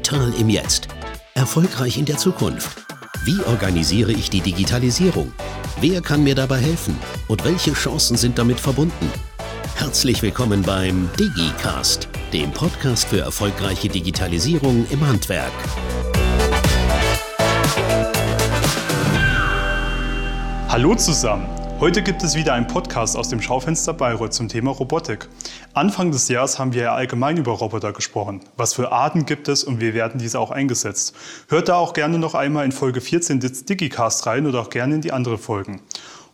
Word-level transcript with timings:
Digital 0.00 0.32
im 0.40 0.48
Jetzt. 0.48 0.88
Erfolgreich 1.34 1.98
in 1.98 2.06
der 2.06 2.16
Zukunft. 2.16 2.86
Wie 3.24 3.38
organisiere 3.44 4.12
ich 4.12 4.30
die 4.30 4.40
Digitalisierung? 4.40 5.30
Wer 5.78 6.00
kann 6.00 6.24
mir 6.24 6.34
dabei 6.34 6.56
helfen? 6.56 6.98
Und 7.28 7.44
welche 7.44 7.74
Chancen 7.74 8.16
sind 8.16 8.38
damit 8.38 8.58
verbunden? 8.58 9.12
Herzlich 9.76 10.22
willkommen 10.22 10.62
beim 10.62 11.10
DigiCast, 11.18 12.08
dem 12.32 12.50
Podcast 12.50 13.08
für 13.08 13.20
erfolgreiche 13.20 13.90
Digitalisierung 13.90 14.86
im 14.88 15.06
Handwerk. 15.06 15.52
Hallo 20.68 20.94
zusammen. 20.94 21.59
Heute 21.80 22.02
gibt 22.02 22.22
es 22.22 22.34
wieder 22.34 22.52
einen 22.52 22.66
Podcast 22.66 23.16
aus 23.16 23.30
dem 23.30 23.40
Schaufenster 23.40 23.94
Bayreuth 23.94 24.34
zum 24.34 24.48
Thema 24.48 24.70
Robotik. 24.70 25.30
Anfang 25.72 26.10
des 26.10 26.28
Jahres 26.28 26.58
haben 26.58 26.74
wir 26.74 26.82
ja 26.82 26.94
allgemein 26.94 27.38
über 27.38 27.52
Roboter 27.52 27.94
gesprochen. 27.94 28.40
Was 28.58 28.74
für 28.74 28.92
Arten 28.92 29.24
gibt 29.24 29.48
es 29.48 29.64
und 29.64 29.80
wie 29.80 29.94
werden 29.94 30.20
diese 30.20 30.40
auch 30.40 30.50
eingesetzt? 30.50 31.14
Hört 31.48 31.70
da 31.70 31.76
auch 31.76 31.94
gerne 31.94 32.18
noch 32.18 32.34
einmal 32.34 32.66
in 32.66 32.72
Folge 32.72 33.00
14 33.00 33.40
des 33.40 33.64
Digicast 33.64 34.26
rein 34.26 34.46
oder 34.46 34.60
auch 34.60 34.68
gerne 34.68 34.96
in 34.96 35.00
die 35.00 35.12
anderen 35.12 35.38
Folgen. 35.38 35.80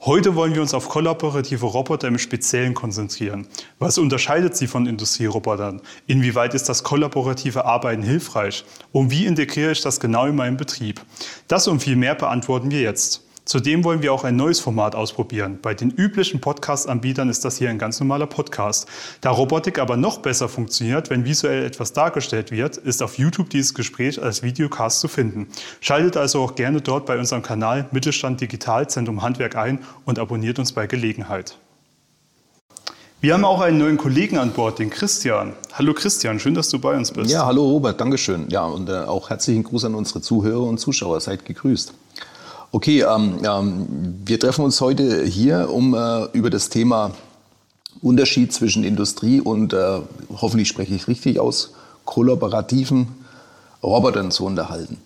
Heute 0.01 0.35
wollen 0.35 0.53
wir 0.53 0.63
uns 0.63 0.75
auf 0.75 0.89
kollaborative 0.89 1.67
Roboter 1.67 2.09
im 2.09 2.19
Speziellen 2.19 2.75
konzentrieren. 2.75 3.47
Was 3.79 3.99
unterscheidet 3.99 4.57
sie 4.57 4.67
von 4.67 4.87
Industrierobotern? 4.87 5.81
Inwieweit 6.09 6.55
ist 6.55 6.69
das 6.69 6.83
kollaborative 6.83 7.65
Arbeiten 7.65 8.03
hilfreich? 8.03 8.65
Und 8.91 9.13
wie 9.13 9.27
integriere 9.27 9.71
ich 9.71 9.81
das 9.81 10.01
genau 10.01 10.27
in 10.27 10.35
meinen 10.35 10.57
Betrieb? 10.57 11.01
Das 11.47 11.69
und 11.69 11.85
viel 11.85 11.95
mehr 11.95 12.17
beantworten 12.17 12.73
wir 12.73 12.81
jetzt. 12.81 13.26
Zudem 13.47 13.85
wollen 13.85 14.03
wir 14.03 14.13
auch 14.13 14.25
ein 14.25 14.35
neues 14.35 14.59
Format 14.59 14.97
ausprobieren. 14.97 15.61
Bei 15.63 15.73
den 15.73 15.93
üblichen 15.93 16.41
Podcast-Anbietern 16.41 17.29
ist 17.29 17.45
das 17.45 17.59
hier 17.59 17.71
ein 17.71 17.79
ganz 17.79 18.01
normaler 18.01 18.27
Podcast. 18.27 18.89
Da 19.21 19.31
Robotik 19.31 19.79
aber 19.79 19.97
noch 19.97 20.19
besser 20.19 20.49
funktioniert, 20.49 21.11
wenn 21.11 21.25
visuell 21.25 21.65
etwas 21.65 21.93
dargestellt 21.93 22.51
wird, 22.51 22.77
ist 22.77 23.05
auf 23.05 23.19
YouTube 23.19 23.49
dieses 23.49 23.73
Gespräch 23.73 24.21
als 24.21 24.43
Videocast 24.43 24.99
zu 24.99 25.07
finden. 25.07 25.47
Schaltet 25.81 26.17
also 26.17 26.43
auch 26.43 26.57
gerne 26.57 26.81
dort 26.81 27.07
bei 27.07 27.17
unserem 27.17 27.43
Kanal 27.43 27.87
Mittelstand 27.93 28.41
Digital 28.41 28.91
Zentrum 28.91 29.23
Handwerk 29.23 29.55
ein 29.55 29.79
und 30.05 30.19
abonniert 30.19 30.59
uns 30.59 30.73
bei 30.73 30.89
Gelegenheit. 30.89 31.57
Wir 33.21 33.35
haben 33.35 33.45
auch 33.45 33.61
einen 33.61 33.79
neuen 33.79 33.97
Kollegen 33.97 34.39
an 34.39 34.51
Bord, 34.51 34.81
den 34.81 34.91
Christian. 34.91 35.53
Hallo 35.73 35.95
Christian, 35.95 36.41
schön, 36.41 36.55
dass 36.55 36.69
du 36.69 36.81
bei 36.81 36.97
uns 36.97 37.13
bist. 37.13 37.31
Ja, 37.31 37.47
hallo 37.47 37.63
Robert, 37.63 38.01
Dankeschön. 38.01 38.47
Ja, 38.49 38.65
und 38.65 38.89
äh, 38.89 39.05
auch 39.05 39.31
herzlichen 39.31 39.63
Gruß 39.63 39.85
an 39.85 39.95
unsere 39.95 40.21
Zuhörer 40.21 40.65
und 40.65 40.79
Zuschauer. 40.79 41.21
Seid 41.21 41.45
gegrüßt. 41.45 41.95
Okay, 42.77 43.07
ähm, 43.09 43.39
ähm, 43.43 43.87
wir 44.27 44.39
treffen 44.39 44.63
uns 44.63 44.83
heute 44.83 45.25
hier, 45.25 45.73
um 45.73 45.95
äh, 45.95 46.25
über 46.35 46.51
das 46.51 46.69
Thema 46.69 47.13
Unterschied 48.03 48.53
zwischen 48.53 48.85
Industrie 48.85 49.41
und, 49.41 49.73
äh, 49.73 50.01
hoffentlich 50.43 50.69
spreche 50.69 50.95
ich 50.95 51.09
richtig 51.09 51.41
aus, 51.41 51.73
kollaborativen 52.05 53.09
Robotern 53.83 54.31
zu 54.31 54.45
unterhalten. 54.45 54.99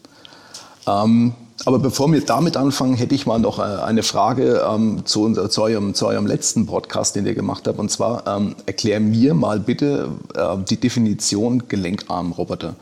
Ähm, 0.88 1.34
aber 1.64 1.78
bevor 1.78 2.10
wir 2.10 2.22
damit 2.22 2.56
anfangen, 2.56 2.94
hätte 2.94 3.14
ich 3.14 3.24
mal 3.24 3.38
noch 3.38 3.60
äh, 3.60 3.62
eine 3.62 4.02
Frage 4.02 4.66
ähm, 4.68 5.06
zu, 5.06 5.32
zu, 5.46 5.62
eurem, 5.62 5.94
zu, 5.94 6.08
eurem, 6.08 6.26
letzten 6.26 6.66
Podcast, 6.66 7.14
den 7.14 7.24
ihr 7.24 7.36
gemacht 7.36 7.68
habt. 7.68 7.78
Und 7.78 7.92
zwar 7.92 8.26
ähm, 8.26 8.56
erklär 8.66 8.98
mir 8.98 9.32
mal 9.34 9.60
bitte 9.60 10.08
äh, 10.34 10.56
die 10.68 10.76
Definition 10.76 11.68
Gelenkarmroboter. 11.68 12.74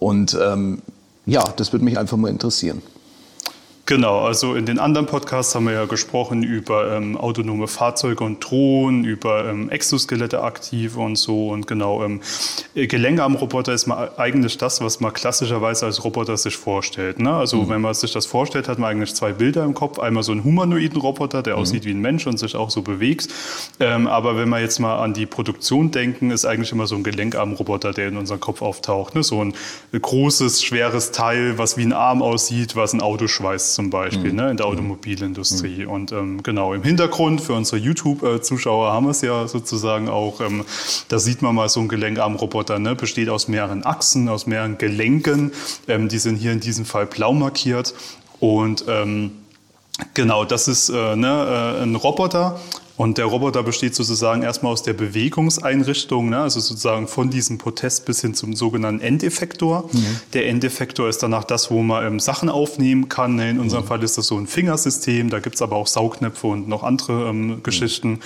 Und 0.00 0.36
ähm, 0.42 0.82
ja, 1.26 1.44
das 1.56 1.72
würde 1.72 1.84
mich 1.84 1.96
einfach 1.96 2.16
mal 2.16 2.28
interessieren. 2.28 2.82
Genau, 3.88 4.18
also 4.18 4.56
in 4.56 4.66
den 4.66 4.80
anderen 4.80 5.06
Podcasts 5.06 5.54
haben 5.54 5.66
wir 5.66 5.72
ja 5.72 5.84
gesprochen 5.84 6.42
über 6.42 6.90
ähm, 6.90 7.16
autonome 7.16 7.68
Fahrzeuge 7.68 8.24
und 8.24 8.40
Drohnen, 8.40 9.04
über 9.04 9.48
ähm, 9.48 9.70
Exoskelette 9.70 10.42
aktiv 10.42 10.96
und 10.96 11.14
so. 11.14 11.50
Und 11.50 11.68
genau, 11.68 12.02
ähm, 12.02 12.20
Gelenke 12.74 13.22
am 13.22 13.36
Roboter 13.36 13.72
ist 13.72 13.86
mal 13.86 14.10
eigentlich 14.16 14.58
das, 14.58 14.80
was 14.80 14.98
man 14.98 15.12
klassischerweise 15.12 15.86
als 15.86 16.02
Roboter 16.02 16.36
sich 16.36 16.56
vorstellt. 16.56 17.20
Ne? 17.20 17.32
Also 17.32 17.62
mhm. 17.62 17.68
wenn 17.68 17.80
man 17.80 17.94
sich 17.94 18.12
das 18.12 18.26
vorstellt, 18.26 18.66
hat 18.66 18.80
man 18.80 18.90
eigentlich 18.90 19.14
zwei 19.14 19.32
Bilder 19.32 19.62
im 19.62 19.74
Kopf. 19.74 20.00
Einmal 20.00 20.24
so 20.24 20.32
einen 20.32 20.42
humanoiden 20.42 21.00
Roboter, 21.00 21.44
der 21.44 21.54
mhm. 21.54 21.62
aussieht 21.62 21.84
wie 21.84 21.92
ein 21.92 22.00
Mensch 22.00 22.26
und 22.26 22.38
sich 22.38 22.56
auch 22.56 22.70
so 22.70 22.82
bewegt. 22.82 23.28
Ähm, 23.78 24.08
aber 24.08 24.36
wenn 24.36 24.48
wir 24.48 24.58
jetzt 24.58 24.80
mal 24.80 24.98
an 24.98 25.14
die 25.14 25.26
Produktion 25.26 25.92
denken, 25.92 26.32
ist 26.32 26.44
eigentlich 26.44 26.72
immer 26.72 26.88
so 26.88 26.96
ein 26.96 27.04
Gelenkarmroboter, 27.04 27.92
der 27.92 28.08
in 28.08 28.16
unserem 28.16 28.40
Kopf 28.40 28.62
auftaucht. 28.62 29.14
Ne? 29.14 29.22
So 29.22 29.44
ein 29.44 29.54
großes, 29.92 30.64
schweres 30.64 31.12
Teil, 31.12 31.56
was 31.56 31.76
wie 31.76 31.84
ein 31.84 31.92
Arm 31.92 32.20
aussieht, 32.20 32.74
was 32.74 32.92
ein 32.92 33.00
Auto 33.00 33.28
schweißt 33.28 33.75
zum 33.76 33.90
Beispiel 33.90 34.30
mhm. 34.30 34.36
ne, 34.36 34.50
in 34.50 34.56
der 34.56 34.66
Automobilindustrie. 34.66 35.84
Mhm. 35.84 35.90
Und 35.90 36.12
ähm, 36.12 36.42
genau, 36.42 36.74
im 36.74 36.82
Hintergrund 36.82 37.40
für 37.40 37.52
unsere 37.52 37.76
YouTube-Zuschauer 37.76 38.92
haben 38.92 39.06
wir 39.06 39.10
es 39.10 39.20
ja 39.20 39.46
sozusagen 39.46 40.08
auch. 40.08 40.40
Ähm, 40.40 40.64
da 41.08 41.18
sieht 41.18 41.42
man 41.42 41.54
mal 41.54 41.68
so 41.68 41.80
ein 41.80 41.88
Gelenkarmroboter, 41.88 42.78
ne, 42.78 42.96
besteht 42.96 43.28
aus 43.28 43.46
mehreren 43.46 43.84
Achsen, 43.84 44.28
aus 44.28 44.46
mehreren 44.46 44.78
Gelenken. 44.78 45.52
Ähm, 45.86 46.08
die 46.08 46.18
sind 46.18 46.36
hier 46.36 46.52
in 46.52 46.60
diesem 46.60 46.84
Fall 46.84 47.06
blau 47.06 47.32
markiert. 47.32 47.94
Und 48.40 48.84
ähm, 48.88 49.30
Genau, 50.12 50.44
das 50.44 50.68
ist 50.68 50.90
äh, 50.90 51.16
ne, 51.16 51.78
äh, 51.78 51.82
ein 51.82 51.94
Roboter 51.94 52.60
und 52.96 53.18
der 53.18 53.26
Roboter 53.26 53.62
besteht 53.62 53.94
sozusagen 53.94 54.42
erstmal 54.42 54.72
aus 54.72 54.82
der 54.82 54.94
Bewegungseinrichtung, 54.94 56.30
ne? 56.30 56.38
also 56.38 56.60
sozusagen 56.60 57.08
von 57.08 57.28
diesem 57.28 57.58
Protest 57.58 58.06
bis 58.06 58.22
hin 58.22 58.34
zum 58.34 58.56
sogenannten 58.56 59.02
Endeffektor. 59.02 59.90
Mhm. 59.92 60.20
Der 60.32 60.48
Endeffektor 60.48 61.08
ist 61.08 61.22
danach 61.22 61.44
das, 61.44 61.70
wo 61.70 61.82
man 61.82 62.06
ähm, 62.06 62.20
Sachen 62.20 62.48
aufnehmen 62.48 63.10
kann. 63.10 63.36
Ne? 63.36 63.50
In 63.50 63.60
unserem 63.60 63.84
mhm. 63.84 63.88
Fall 63.88 64.02
ist 64.02 64.16
das 64.16 64.26
so 64.26 64.38
ein 64.38 64.46
Fingersystem, 64.46 65.28
da 65.28 65.40
gibt 65.40 65.56
es 65.56 65.62
aber 65.62 65.76
auch 65.76 65.86
Saugnäpfe 65.86 66.46
und 66.46 66.68
noch 66.68 66.82
andere 66.82 67.28
ähm, 67.28 67.46
mhm. 67.46 67.62
Geschichten. 67.62 68.12
Mhm. 68.12 68.18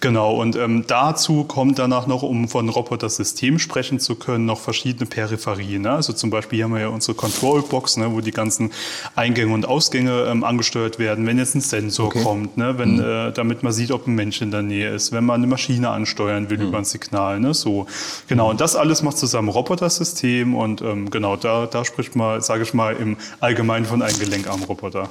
Genau, 0.00 0.34
und 0.34 0.56
ähm, 0.56 0.84
dazu 0.88 1.44
kommt 1.44 1.78
danach 1.78 2.08
noch, 2.08 2.24
um 2.24 2.48
von 2.48 2.68
Roboter-System 2.68 3.60
sprechen 3.60 4.00
zu 4.00 4.16
können, 4.16 4.46
noch 4.46 4.58
verschiedene 4.58 5.06
Peripherien. 5.06 5.82
Ne? 5.82 5.92
Also 5.92 6.12
zum 6.12 6.30
Beispiel 6.30 6.56
hier 6.56 6.64
haben 6.64 6.74
wir 6.74 6.80
ja 6.80 6.88
unsere 6.88 7.14
Control-Box, 7.14 7.98
ne? 7.98 8.12
wo 8.12 8.20
die 8.20 8.32
ganzen 8.32 8.72
Eingänge 9.14 9.54
und 9.54 9.66
Ausgänge 9.66 10.24
ähm, 10.24 10.42
angesteuert 10.42 10.98
werden, 10.98 11.24
wenn 11.26 11.38
jetzt 11.38 11.54
ein 11.54 11.60
Sensor 11.60 12.06
okay. 12.06 12.24
kommt, 12.24 12.56
ne? 12.56 12.78
wenn, 12.78 12.96
mhm. 12.96 13.00
äh, 13.00 13.32
damit 13.32 13.62
man 13.62 13.72
sieht, 13.72 13.92
ob 13.92 14.07
ein 14.08 14.14
Mensch 14.14 14.42
in 14.42 14.50
der 14.50 14.62
Nähe 14.62 14.92
ist, 14.92 15.12
wenn 15.12 15.24
man 15.24 15.36
eine 15.36 15.46
Maschine 15.46 15.90
ansteuern 15.90 16.50
will 16.50 16.58
mhm. 16.58 16.68
über 16.68 16.78
ein 16.78 16.84
Signal. 16.84 17.38
Ne? 17.40 17.54
So, 17.54 17.86
genau, 18.26 18.50
und 18.50 18.60
das 18.60 18.74
alles 18.74 19.02
macht 19.02 19.18
zusammen 19.18 19.48
Robotersystem 19.48 20.54
und 20.54 20.82
ähm, 20.82 21.10
genau, 21.10 21.36
da, 21.36 21.66
da 21.66 21.84
spricht 21.84 22.16
man, 22.16 22.40
sage 22.40 22.62
ich 22.62 22.74
mal, 22.74 22.96
im 22.96 23.16
Allgemeinen 23.40 23.86
von 23.86 24.02
einem 24.02 24.18
Gelenkarmroboter. 24.18 25.08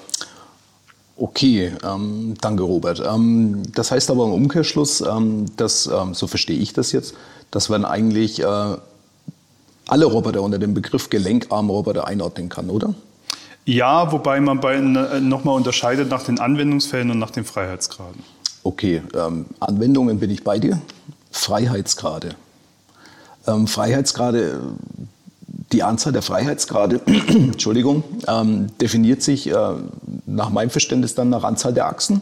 Okay, 1.19 1.71
ähm, 1.83 2.35
danke 2.41 2.63
Robert. 2.63 3.01
Ähm, 3.05 3.63
das 3.73 3.91
heißt 3.91 4.11
aber 4.11 4.25
im 4.25 4.33
Umkehrschluss, 4.33 5.01
ähm, 5.01 5.45
dass, 5.57 5.87
ähm, 5.87 6.13
so 6.13 6.27
verstehe 6.27 6.59
ich 6.59 6.73
das 6.73 6.91
jetzt, 6.91 7.15
dass 7.49 7.69
man 7.69 7.85
eigentlich 7.85 8.39
äh, 8.43 8.45
alle 9.87 10.05
Roboter 10.05 10.43
unter 10.43 10.59
dem 10.59 10.73
Begriff 10.73 11.09
Gelenkarmroboter 11.09 12.05
einordnen 12.05 12.49
kann, 12.49 12.69
oder? 12.69 12.93
Ja, 13.65 14.11
wobei 14.11 14.39
man 14.39 14.61
bei, 14.61 14.75
äh, 14.75 15.19
nochmal 15.19 15.55
unterscheidet 15.55 16.09
nach 16.09 16.23
den 16.23 16.39
Anwendungsfällen 16.39 17.11
und 17.11 17.19
nach 17.19 17.31
den 17.31 17.43
Freiheitsgraden. 17.45 18.23
Okay, 18.67 19.01
ähm, 19.15 19.45
Anwendungen 19.61 20.19
bin 20.19 20.29
ich 20.29 20.43
bei 20.43 20.59
dir. 20.59 20.81
Freiheitsgrade. 21.31 22.35
Ähm, 23.47 23.65
Freiheitsgrade, 23.65 24.59
die 25.71 25.83
Anzahl 25.83 26.11
der 26.11 26.21
Freiheitsgrade, 26.21 26.99
Entschuldigung, 27.29 28.03
ähm, 28.27 28.67
definiert 28.81 29.21
sich 29.21 29.49
äh, 29.49 29.55
nach 30.25 30.49
meinem 30.49 30.69
Verständnis 30.69 31.15
dann 31.15 31.29
nach 31.29 31.45
Anzahl 31.45 31.71
der 31.71 31.85
Achsen. 31.85 32.19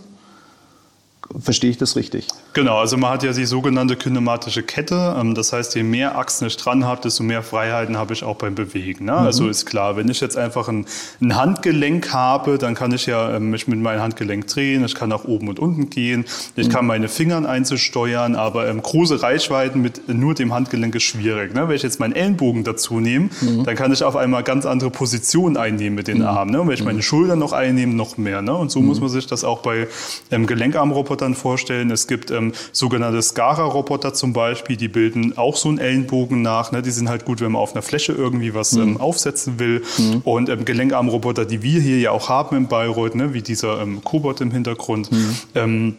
Verstehe 1.40 1.72
ich 1.72 1.78
das 1.78 1.96
richtig? 1.96 2.28
Genau, 2.53 2.78
also 2.78 2.97
man 2.97 3.12
hat 3.12 3.24
ja 3.24 3.34
die 3.34 3.46
sogenannte 3.46 3.96
kinematische 3.96 4.62
Kette. 4.62 5.16
Ähm, 5.19 5.34
das 5.34 5.52
heißt, 5.52 5.75
je 5.75 5.81
mehr 5.81 6.18
Achsen 6.18 6.47
ich 6.47 6.56
dran 6.56 6.86
habe, 6.86 7.02
desto 7.02 7.24
mehr 7.24 7.41
Freiheiten 7.41 7.97
habe 7.97 8.13
ich 8.13 8.24
auch 8.24 8.36
beim 8.36 8.53
Bewegen. 8.53 9.06
Ne? 9.06 9.12
Mhm. 9.12 9.18
Also 9.18 9.50
ist 9.50 9.66
klar, 9.66 9.97
wenn 9.97 10.08
ich 10.08 10.22
jetzt 10.22 10.38
einfach 10.38 10.68
ein, 10.68 10.86
ein, 11.22 11.36
Handgelenk 11.36 12.13
habe, 12.13 12.59
dann 12.59 12.75
kann 12.75 12.94
ich 12.94 13.08
ja 13.08 13.36
ähm, 13.36 13.50
mich 13.50 13.68
mit 13.68 13.80
meinem 13.80 14.02
Handgelenk 14.02 14.47
drehen. 14.47 14.86
Ich 14.86 14.94
kann 14.94 15.09
nach 15.09 15.25
oben 15.25 15.50
und 15.50 15.59
unten 15.59 15.90
gehen. 15.90 16.25
Ich 16.56 16.68
mhm. 16.68 16.72
kann 16.72 16.86
meine 16.86 17.08
Fingern 17.08 17.47
einzusteuern, 17.47 18.36
aber 18.36 18.69
ähm, 18.69 18.81
große 18.81 19.24
Reichweiten 19.24 19.81
mit 19.81 20.07
nur 20.07 20.36
dem 20.36 20.54
Handgelenk 20.54 20.94
ist 20.94 21.04
schwierig. 21.04 21.56
Ne? 21.56 21.68
Wenn 21.68 21.75
ich 21.75 21.83
jetzt 21.83 22.00
meinen 22.00 22.13
Ellenbogen 22.13 22.63
dazu 22.63 23.00
nehme, 23.00 23.30
mhm. 23.42 23.63
dann 23.63 23.75
kann 23.75 23.92
ich 23.92 24.04
auf 24.04 24.16
einmal 24.16 24.44
ganz 24.44 24.66
andere 24.68 24.92
Positionen 24.92 25.57
einnehmen 25.57 25.95
mit 25.95 26.07
den 26.07 26.19
mhm. 26.19 26.25
Armen. 26.25 26.51
Ne? 26.51 26.62
Und 26.62 26.68
wenn 26.68 26.75
ich 26.75 26.83
meine 26.83 26.98
mhm. 26.98 27.04
Schultern 27.04 27.39
noch 27.39 27.51
einnehme, 27.51 27.95
noch 27.95 28.18
mehr. 28.18 28.44
Ne? 28.44 28.54
Und 28.56 28.71
so 28.71 28.80
muss 28.80 28.98
mhm. 28.98 29.06
man 29.06 29.12
sich 29.12 29.25
das 29.25 29.44
auch 29.44 29.60
bei 29.60 29.88
ähm, 30.31 30.45
Gelenkarmrobotern 30.45 31.14
Robotern 31.15 31.35
vorstellen. 31.35 31.91
Es 31.91 32.07
gibt 32.07 32.31
ähm, 32.31 32.51
sogenannte 32.71 33.21
Skara-Roboter 33.21 34.13
zum 34.13 34.33
Beispiel, 34.33 34.75
die 34.75 34.88
bilden 34.88 35.38
auch 35.38 35.56
so 35.56 35.69
einen 35.69 35.77
Ellenbogen 35.77 36.41
nach. 36.41 36.71
Ne? 36.71 36.81
Die 36.81 36.91
sind 36.91 37.07
halt 37.07 37.25
gut, 37.25 37.39
wenn 37.41 37.53
man 37.53 37.62
auf 37.62 37.73
einer 37.73 37.81
Fläche 37.81 38.12
irgendwie 38.12 38.53
was 38.53 38.73
mhm. 38.73 38.81
ähm, 38.81 38.97
aufsetzen 39.01 39.59
will. 39.59 39.83
Mhm. 39.97 40.21
Und 40.25 40.50
ähm, 40.50 40.65
Gelenkarmroboter, 40.65 41.45
die 41.45 41.62
wir 41.63 41.79
hier 41.79 42.00
ja 42.00 42.12
auch 42.12 42.27
haben 42.29 42.57
in 42.57 42.67
Bayreuth, 42.67 43.15
ne? 43.15 43.33
wie 43.33 43.41
dieser 43.41 43.81
ähm, 43.81 44.03
Cobot 44.03 44.41
im 44.41 44.51
Hintergrund, 44.51 45.12
mhm. 45.12 45.35
ähm, 45.56 45.97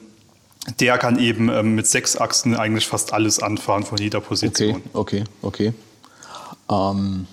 der 0.80 0.98
kann 0.98 1.18
eben 1.18 1.48
ähm, 1.48 1.76
mit 1.76 1.86
sechs 1.86 2.16
Achsen 2.16 2.54
eigentlich 2.54 2.86
fast 2.86 3.12
alles 3.12 3.40
anfahren 3.40 3.84
von 3.84 3.98
jeder 3.98 4.20
Position. 4.20 4.82
Okay, 4.94 5.24
okay, 5.42 5.72
okay. 6.68 7.26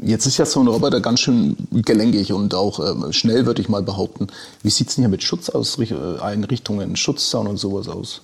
Ähm, 0.00 0.08
Jetzt 0.08 0.26
ist 0.26 0.38
ja 0.38 0.46
so 0.46 0.60
ein 0.60 0.68
Roboter 0.68 1.00
ganz 1.00 1.20
schön 1.20 1.56
gelenkig 1.70 2.32
und 2.32 2.54
auch 2.54 2.80
äh, 2.80 3.12
schnell, 3.12 3.46
würde 3.46 3.62
ich 3.62 3.68
mal 3.68 3.82
behaupten. 3.82 4.28
Wie 4.62 4.70
sieht 4.70 4.88
es 4.88 4.94
denn 4.94 5.02
hier 5.02 5.10
mit 5.10 5.22
Schutzeinrichtungen, 5.22 6.96
Schutzzaun 6.96 7.46
und 7.46 7.56
sowas 7.56 7.88
aus? 7.88 8.22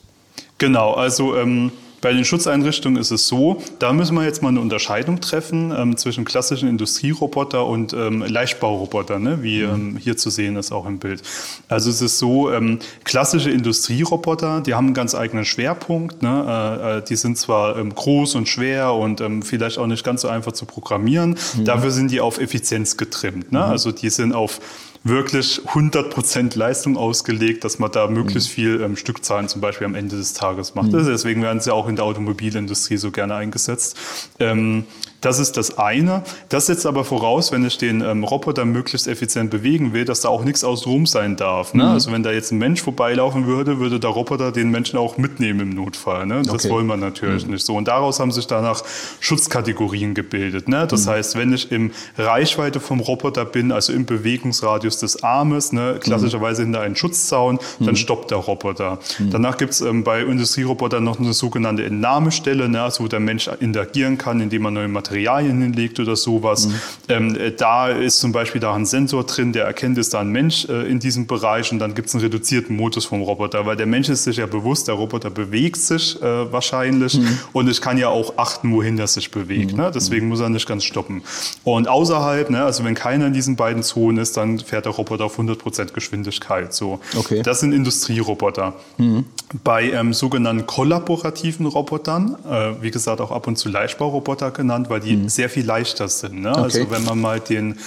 Genau, 0.59 0.93
also 0.95 1.37
ähm, 1.37 1.71
Bei 2.01 2.13
den 2.13 2.25
Schutzeinrichtungen 2.25 3.01
ist 3.01 3.11
es 3.11 3.27
so, 3.27 3.63
da 3.79 3.93
müssen 3.93 4.15
wir 4.15 4.25
jetzt 4.25 4.43
mal 4.43 4.51
eine 4.51 4.61
Unterscheidung 4.61 5.21
treffen 5.21 5.73
ähm, 5.77 5.97
zwischen 5.97 6.25
klassischen 6.25 6.69
Industrieroboter 6.69 7.67
und 7.67 7.93
ähm, 7.93 8.23
Leichtbauroboter, 8.23 9.19
ne? 9.19 9.43
wie 9.43 9.63
mhm. 9.63 9.75
ähm, 9.75 9.97
hier 9.97 10.17
zu 10.17 10.31
sehen 10.31 10.57
ist 10.57 10.73
auch 10.73 10.87
im 10.87 10.99
Bild. 10.99 11.23
Also 11.69 11.91
es 11.91 12.03
ist 12.03 12.19
so, 12.19 12.53
ähm, 12.53 12.79
klassische 13.05 13.51
Industrieroboter, 13.51 14.61
die 14.61 14.75
haben 14.75 14.87
einen 14.87 14.95
ganz 14.95 15.15
eigenen 15.15 15.45
Schwerpunkt. 15.45 16.23
Ne? 16.23 16.45
Äh, 16.47 16.99
äh, 16.99 17.03
die 17.03 17.17
sind 17.17 17.39
zwar 17.39 17.79
ähm, 17.79 17.95
groß 17.95 18.35
und 18.35 18.49
schwer 18.49 18.93
und 18.93 19.21
ähm, 19.21 19.43
vielleicht 19.43 19.79
auch 19.79 19.87
nicht 19.87 20.05
ganz 20.05 20.23
so 20.23 20.29
einfach 20.29 20.53
zu 20.53 20.67
programmieren, 20.67 21.37
mhm. 21.57 21.65
dafür 21.65 21.91
sind 21.91 22.11
die 22.11 22.21
auf 22.21 22.39
Effizienz 22.39 22.97
getrimmt. 22.97 23.53
Ne? 23.53 23.59
Mhm. 23.59 23.65
Also 23.65 23.93
die 23.93 24.11
sind 24.11 24.33
auf 24.33 24.61
wirklich 25.09 25.61
100% 25.67 26.57
Leistung 26.57 26.97
ausgelegt, 26.97 27.65
dass 27.65 27.79
man 27.79 27.91
da 27.93 28.09
möglichst 28.09 28.51
mhm. 28.51 28.55
viel 28.55 28.81
ähm, 28.83 28.97
Stückzahlen 28.97 29.49
zum 29.49 29.61
Beispiel 29.61 29.87
am 29.87 29.95
Ende 29.95 30.17
des 30.17 30.33
Tages 30.33 30.75
macht. 30.75 30.93
Mhm. 30.93 31.07
Deswegen 31.07 31.43
werden 31.43 31.61
sie 31.61 31.73
auch 31.73 31.89
in 31.89 31.97
der 31.97 32.05
Automobilindustrie 32.05 32.97
so 32.97 33.11
gerne 33.11 33.35
eingesetzt. 33.35 33.97
Ähm, 34.39 34.85
das 35.27 35.41
ist 35.41 35.57
das 35.57 35.77
eine. 35.77 36.23
Das 36.51 36.67
setzt 36.67 36.87
aber 36.87 37.05
voraus, 37.05 37.51
wenn 37.51 37.67
ich 37.67 37.79
den 37.79 38.01
ähm, 38.01 38.23
Roboter 38.23 38.65
möglichst 38.65 39.09
effizient 39.09 39.51
bewegen 39.51 39.93
will, 39.93 40.05
dass 40.05 40.21
da 40.21 40.29
auch 40.29 40.45
nichts 40.45 40.63
aus 40.63 40.87
Rum 40.87 41.05
sein 41.05 41.35
darf. 41.35 41.75
Ne? 41.75 41.83
Mhm. 41.83 41.89
Also 41.91 42.13
wenn 42.13 42.23
da 42.23 42.31
jetzt 42.31 42.53
ein 42.53 42.59
Mensch 42.59 42.81
vorbeilaufen 42.81 43.49
würde, 43.49 43.81
würde 43.81 43.99
der 43.99 44.11
Roboter 44.11 44.53
den 44.53 44.71
Menschen 44.71 45.01
auch 45.01 45.19
mitnehmen 45.19 45.59
im 45.59 45.71
Notfall. 45.71 46.27
Ne? 46.27 46.43
Das 46.43 46.55
okay. 46.55 46.71
wollen 46.71 46.87
wir 46.87 46.97
natürlich 46.97 47.45
mhm. 47.45 47.55
nicht 47.55 47.67
so. 47.67 47.75
Und 47.75 47.89
daraus 47.89 48.21
haben 48.21 48.31
sich 48.31 48.47
danach 48.47 48.85
Schutzkategorien 49.19 50.15
gebildet. 50.15 50.69
Ne? 50.69 50.87
Das 50.87 51.07
mhm. 51.07 51.11
heißt, 51.11 51.37
wenn 51.37 51.53
ich 51.53 51.73
im 51.73 51.91
Reichweite 52.17 52.79
vom 52.79 53.01
Roboter 53.01 53.45
bin, 53.45 53.73
also 53.73 53.93
im 53.93 54.07
Bewegungsradius 54.07 54.99
des 54.99 55.25
Armes, 55.25 55.73
ne? 55.73 55.99
klassischerweise 55.99 56.63
hinter 56.63 56.83
einen 56.83 56.95
Schutzzaun, 56.95 57.59
dann 57.81 57.89
mhm. 57.89 57.97
stoppt 57.97 58.31
der 58.31 58.39
Roboter. 58.39 59.01
Mhm. 59.19 59.31
Danach 59.31 59.59
gibt 59.59 59.73
es 59.73 59.81
ähm, 59.81 60.05
bei 60.05 60.21
Industrierobotern 60.21 61.03
noch 61.03 61.19
eine 61.19 61.33
sogenannte 61.33 61.83
Entnahmestelle, 61.83 62.69
ne? 62.69 62.83
also 62.83 63.03
wo 63.03 63.09
der 63.09 63.19
Mensch 63.19 63.51
interagieren 63.59 64.19
kann, 64.19 64.39
indem 64.39 64.63
man 64.63 64.75
neue 64.75 64.87
Materialien 64.87 65.16
Materialien 65.17 65.63
hinlegt 65.63 65.99
oder 66.01 66.17
sowas. 66.17 66.67
Mhm. 66.67 66.75
Ähm, 67.09 67.37
äh, 67.37 67.53
da 67.53 67.89
ist 67.89 68.19
zum 68.21 68.33
Beispiel 68.33 68.61
da 68.61 68.75
ein 68.75 68.85
Sensor 68.85 69.25
drin, 69.25 69.53
der 69.53 69.65
erkennt, 69.65 69.99
ist 69.99 70.13
da 70.15 70.21
ein 70.21 70.29
Mensch 70.29 70.67
äh, 70.69 70.89
in 70.91 70.99
diesem 70.99 71.27
Bereich 71.27 71.73
und 71.73 71.79
dann 71.79 71.95
gibt 71.95 72.09
es 72.09 72.15
einen 72.15 72.25
reduzierten 72.25 72.77
Modus 72.77 73.07
vom 73.07 73.23
Roboter, 73.23 73.65
weil 73.67 73.77
der 73.77 73.87
Mensch 73.87 74.09
ist 74.09 74.25
sich 74.25 74.37
ja 74.37 74.47
bewusst, 74.47 74.89
der 74.89 74.95
Roboter 74.95 75.31
bewegt 75.31 75.79
sich 75.79 76.21
äh, 76.21 76.53
wahrscheinlich 76.53 77.19
mhm. 77.19 77.39
und 77.53 77.69
ich 77.69 77.81
kann 77.81 77.99
ja 77.99 78.09
auch 78.09 78.35
achten, 78.37 78.73
wohin 78.73 78.99
er 78.99 79.07
sich 79.07 79.31
bewegt. 79.31 79.73
Mhm. 79.73 79.79
Ne? 79.79 79.91
Deswegen 79.95 80.29
muss 80.29 80.41
er 80.41 80.49
nicht 80.49 80.69
ganz 80.69 80.85
stoppen. 80.85 81.23
Und 81.65 81.89
außerhalb, 81.89 82.51
ne, 82.51 82.65
also 82.65 82.85
wenn 82.85 82.95
keiner 82.95 83.27
in 83.27 83.33
diesen 83.33 83.57
beiden 83.57 83.83
Zonen 83.83 84.19
ist, 84.19 84.37
dann 84.37 84.59
fährt 84.59 84.85
der 84.85 84.93
Roboter 84.93 85.25
auf 85.25 85.39
100% 85.39 85.93
Geschwindigkeit. 85.93 86.75
So. 86.75 87.01
Okay. 87.17 87.43
Das 87.43 87.61
sind 87.61 87.73
Industrieroboter. 87.73 88.75
Mhm. 88.99 89.25
Bei 89.65 89.91
ähm, 89.91 90.13
sogenannten 90.13 90.67
kollaborativen 90.67 91.67
Robotern, 91.67 92.37
äh, 92.49 92.83
wie 92.83 92.91
gesagt 92.91 93.21
auch 93.21 93.31
ab 93.31 93.47
und 93.47 93.57
zu 93.57 93.69
Leichtbauroboter 93.69 94.51
genannt, 94.51 94.91
weil 94.91 94.97
weil 94.97 95.06
die 95.07 95.17
mhm. 95.17 95.29
sehr 95.29 95.49
viel 95.49 95.65
leichter 95.65 96.09
sind. 96.09 96.41
Ne? 96.41 96.51
Okay. 96.51 96.61
Also 96.61 96.91
wenn 96.91 97.05
man 97.05 97.21
mal 97.21 97.41
den 97.41 97.79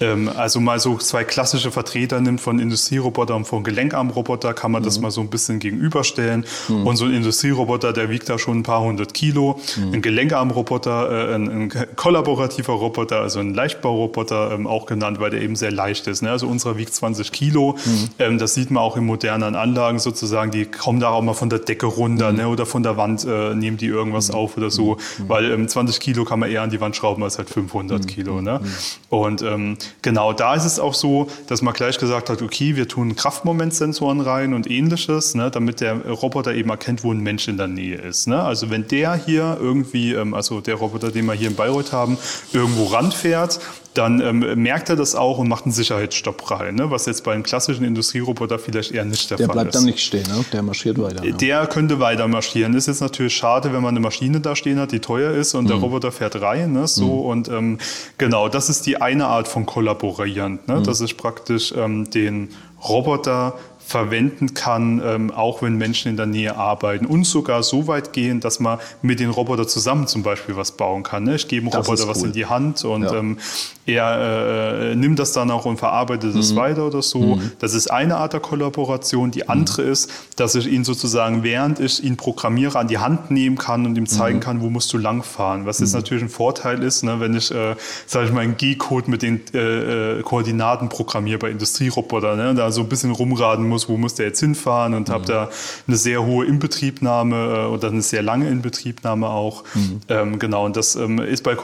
also 0.00 0.60
mal 0.60 0.78
so 0.78 0.96
zwei 0.98 1.24
klassische 1.24 1.70
Vertreter 1.70 2.20
nimmt 2.20 2.40
von 2.40 2.58
Industrieroboter 2.58 3.34
und 3.36 3.46
von 3.46 3.64
Gelenkarmroboter, 3.64 4.54
kann 4.54 4.72
man 4.72 4.82
mhm. 4.82 4.86
das 4.86 5.00
mal 5.00 5.10
so 5.10 5.20
ein 5.20 5.28
bisschen 5.28 5.58
gegenüberstellen. 5.58 6.44
Mhm. 6.68 6.86
Und 6.86 6.96
so 6.96 7.06
ein 7.06 7.14
Industrieroboter, 7.14 7.92
der 7.92 8.10
wiegt 8.10 8.28
da 8.28 8.38
schon 8.38 8.58
ein 8.58 8.62
paar 8.62 8.80
hundert 8.82 9.14
Kilo. 9.14 9.60
Mhm. 9.76 9.94
Ein 9.94 10.02
Gelenkarmroboter, 10.02 11.30
äh, 11.30 11.34
ein, 11.34 11.48
ein, 11.48 11.72
kollaborativer 11.96 12.74
Roboter, 12.74 13.20
also 13.20 13.40
ein 13.40 13.54
Leichtbauroboter 13.54 14.52
ähm, 14.52 14.66
auch 14.66 14.86
genannt, 14.86 15.20
weil 15.20 15.30
der 15.30 15.42
eben 15.42 15.56
sehr 15.56 15.72
leicht 15.72 16.06
ist. 16.06 16.22
Ne? 16.22 16.30
Also 16.30 16.46
unserer 16.46 16.76
wiegt 16.76 16.94
20 16.94 17.32
Kilo. 17.32 17.76
Mhm. 17.84 18.08
Ähm, 18.18 18.38
das 18.38 18.54
sieht 18.54 18.70
man 18.70 18.82
auch 18.82 18.96
in 18.96 19.04
modernen 19.04 19.54
Anlagen 19.54 19.98
sozusagen. 19.98 20.50
Die 20.50 20.66
kommen 20.66 21.00
da 21.00 21.10
auch 21.10 21.22
mal 21.22 21.34
von 21.34 21.50
der 21.50 21.58
Decke 21.58 21.86
runter 21.86 22.30
mhm. 22.30 22.38
ne? 22.38 22.48
oder 22.48 22.66
von 22.66 22.82
der 22.82 22.96
Wand 22.96 23.24
äh, 23.24 23.54
nehmen 23.54 23.76
die 23.76 23.86
irgendwas 23.86 24.28
mhm. 24.28 24.34
auf 24.34 24.56
oder 24.56 24.70
so. 24.70 24.98
Weil 25.26 25.50
ähm, 25.50 25.68
20 25.68 26.00
Kilo 26.00 26.24
kann 26.24 26.38
man 26.38 26.50
eher 26.50 26.62
an 26.62 26.70
die 26.70 26.80
Wand 26.80 26.96
schrauben 26.96 27.22
als 27.22 27.38
halt 27.38 27.50
500 27.50 28.06
Kilo. 28.06 28.40
Ne? 28.40 28.60
Und 29.08 29.42
ähm, 29.42 29.76
genau 30.02 30.32
da 30.32 30.54
ist 30.54 30.64
es 30.64 30.78
auch 30.78 30.94
so, 30.94 31.28
dass 31.46 31.62
man 31.62 31.74
gleich 31.74 31.98
gesagt 31.98 32.30
hat, 32.30 32.42
okay, 32.42 32.76
wir 32.76 32.88
tun 32.88 33.16
Kraftmomentsensoren 33.16 34.20
rein 34.20 34.54
und 34.54 34.70
ähnliches, 34.70 35.34
ne, 35.34 35.50
damit 35.50 35.80
der 35.80 36.06
Roboter 36.08 36.54
eben 36.54 36.70
erkennt, 36.70 37.04
wo 37.04 37.12
ein 37.12 37.20
Mensch 37.20 37.48
in 37.48 37.56
der 37.56 37.68
Nähe 37.68 37.96
ist. 37.96 38.26
Ne? 38.26 38.42
Also 38.42 38.70
wenn 38.70 38.86
der 38.88 39.14
hier 39.14 39.58
irgendwie, 39.60 40.14
ähm, 40.14 40.34
also 40.34 40.60
der 40.60 40.76
Roboter, 40.76 41.10
den 41.10 41.26
wir 41.26 41.34
hier 41.34 41.48
in 41.48 41.56
Bayreuth 41.56 41.92
haben, 41.92 42.18
irgendwo 42.52 42.84
ranfährt, 42.84 43.60
dann 43.94 44.20
ähm, 44.20 44.62
merkt 44.62 44.90
er 44.90 44.96
das 44.96 45.14
auch 45.14 45.38
und 45.38 45.48
macht 45.48 45.64
einen 45.64 45.72
Sicherheitsstopp 45.72 46.50
rein, 46.50 46.76
ne? 46.76 46.90
was 46.90 47.06
jetzt 47.06 47.24
bei 47.24 47.32
einem 47.32 47.42
klassischen 47.42 47.84
Industrieroboter 47.84 48.58
vielleicht 48.58 48.92
eher 48.92 49.04
nicht 49.04 49.30
der, 49.30 49.38
der 49.38 49.46
Fall 49.46 49.56
ist. 49.56 49.58
Der 49.58 49.62
bleibt 49.62 49.74
dann 49.74 49.84
nicht 49.84 50.00
stehen, 50.00 50.26
ne? 50.28 50.44
der 50.52 50.62
marschiert 50.62 51.00
weiter. 51.00 51.24
Ja. 51.24 51.32
Der 51.32 51.66
könnte 51.66 51.98
weiter 51.98 52.28
marschieren. 52.28 52.74
Ist 52.74 52.86
jetzt 52.86 53.00
natürlich 53.00 53.34
schade, 53.34 53.72
wenn 53.72 53.82
man 53.82 53.90
eine 53.90 54.00
Maschine 54.00 54.40
da 54.40 54.54
stehen 54.54 54.78
hat, 54.78 54.92
die 54.92 55.00
teuer 55.00 55.32
ist 55.32 55.54
und 55.54 55.64
mhm. 55.64 55.68
der 55.68 55.76
Roboter 55.78 56.12
fährt 56.12 56.40
rein. 56.40 56.72
Ne? 56.72 56.86
So, 56.86 57.06
mhm. 57.06 57.26
Und 57.26 57.48
ähm, 57.48 57.78
genau, 58.18 58.48
das 58.48 58.68
ist 58.68 58.86
die 58.86 59.00
eine 59.00 59.26
Art 59.26 59.48
von 59.48 59.66
Kollaborieren, 59.66 60.60
ne? 60.66 60.76
Mhm. 60.76 60.84
dass 60.84 61.00
ich 61.00 61.16
praktisch 61.16 61.72
ähm, 61.76 62.08
den 62.10 62.50
Roboter 62.86 63.54
verwenden 63.88 64.52
kann, 64.52 65.00
ähm, 65.02 65.30
auch 65.30 65.62
wenn 65.62 65.76
Menschen 65.76 66.10
in 66.10 66.18
der 66.18 66.26
Nähe 66.26 66.58
arbeiten. 66.58 67.06
Und 67.06 67.24
sogar 67.24 67.62
so 67.62 67.86
weit 67.86 68.12
gehen, 68.12 68.38
dass 68.38 68.60
man 68.60 68.78
mit 69.00 69.18
den 69.18 69.30
Robotern 69.30 69.66
zusammen 69.66 70.06
zum 70.06 70.22
Beispiel 70.22 70.56
was 70.56 70.72
bauen 70.72 71.02
kann. 71.02 71.24
Ne? 71.24 71.36
Ich 71.36 71.48
gebe 71.48 71.70
dem 71.70 71.72
Roboter 71.72 72.02
cool. 72.02 72.10
was 72.10 72.22
in 72.22 72.32
die 72.32 72.44
Hand 72.44 72.84
und 72.84 73.04
ja. 73.04 73.14
ähm, 73.14 73.38
er 73.86 74.90
äh, 74.90 74.94
nimmt 74.94 75.18
das 75.18 75.32
dann 75.32 75.50
auch 75.50 75.64
und 75.64 75.78
verarbeitet 75.78 76.34
es 76.34 76.52
mhm. 76.52 76.56
weiter 76.56 76.86
oder 76.86 77.00
so. 77.00 77.36
Mhm. 77.36 77.52
Das 77.60 77.72
ist 77.72 77.90
eine 77.90 78.18
Art 78.18 78.34
der 78.34 78.40
Kollaboration. 78.40 79.30
Die 79.30 79.48
andere 79.48 79.84
mhm. 79.84 79.92
ist, 79.92 80.10
dass 80.36 80.54
ich 80.54 80.66
ihn 80.66 80.84
sozusagen, 80.84 81.42
während 81.42 81.80
ich 81.80 82.04
ihn 82.04 82.18
programmiere, 82.18 82.78
an 82.78 82.88
die 82.88 82.98
Hand 82.98 83.30
nehmen 83.30 83.56
kann 83.56 83.86
und 83.86 83.96
ihm 83.96 84.06
zeigen 84.06 84.38
mhm. 84.38 84.42
kann, 84.42 84.60
wo 84.60 84.68
musst 84.68 84.92
du 84.92 84.98
langfahren. 84.98 85.64
Was 85.64 85.78
jetzt 85.78 85.92
mhm. 85.92 86.00
natürlich 86.00 86.24
ein 86.24 86.28
Vorteil 86.28 86.82
ist, 86.82 87.02
ne, 87.02 87.20
wenn 87.20 87.34
ich, 87.34 87.50
äh, 87.50 87.76
sage 88.06 88.26
ich 88.26 88.32
mal, 88.32 88.40
einen 88.40 88.58
G-Code 88.58 89.10
mit 89.10 89.22
den 89.22 89.40
äh, 89.54 90.18
äh, 90.18 90.22
Koordinaten 90.22 90.90
programmiere 90.90 91.38
bei 91.38 91.50
Industrierobotern, 91.50 92.36
ne, 92.36 92.54
da 92.54 92.70
so 92.70 92.82
ein 92.82 92.88
bisschen 92.90 93.12
rumraten 93.12 93.66
muss, 93.66 93.77
muss, 93.78 93.88
wo 93.88 93.96
muss 93.96 94.14
der 94.14 94.26
jetzt 94.26 94.40
hinfahren 94.40 94.94
und 94.94 95.08
mhm. 95.08 95.12
habe 95.12 95.24
da 95.24 95.50
eine 95.86 95.96
sehr 95.96 96.24
hohe 96.24 96.46
Inbetriebnahme 96.46 97.36
äh, 97.36 97.66
oder 97.66 97.88
eine 97.88 98.02
sehr 98.02 98.22
lange 98.22 98.48
Inbetriebnahme 98.48 99.28
auch. 99.28 99.64
Mhm. 99.74 100.00
Ähm, 100.08 100.38
genau, 100.38 100.64
und 100.64 100.76
das 100.76 100.96
ähm, 100.96 101.18
ist 101.20 101.44
bei 101.44 101.54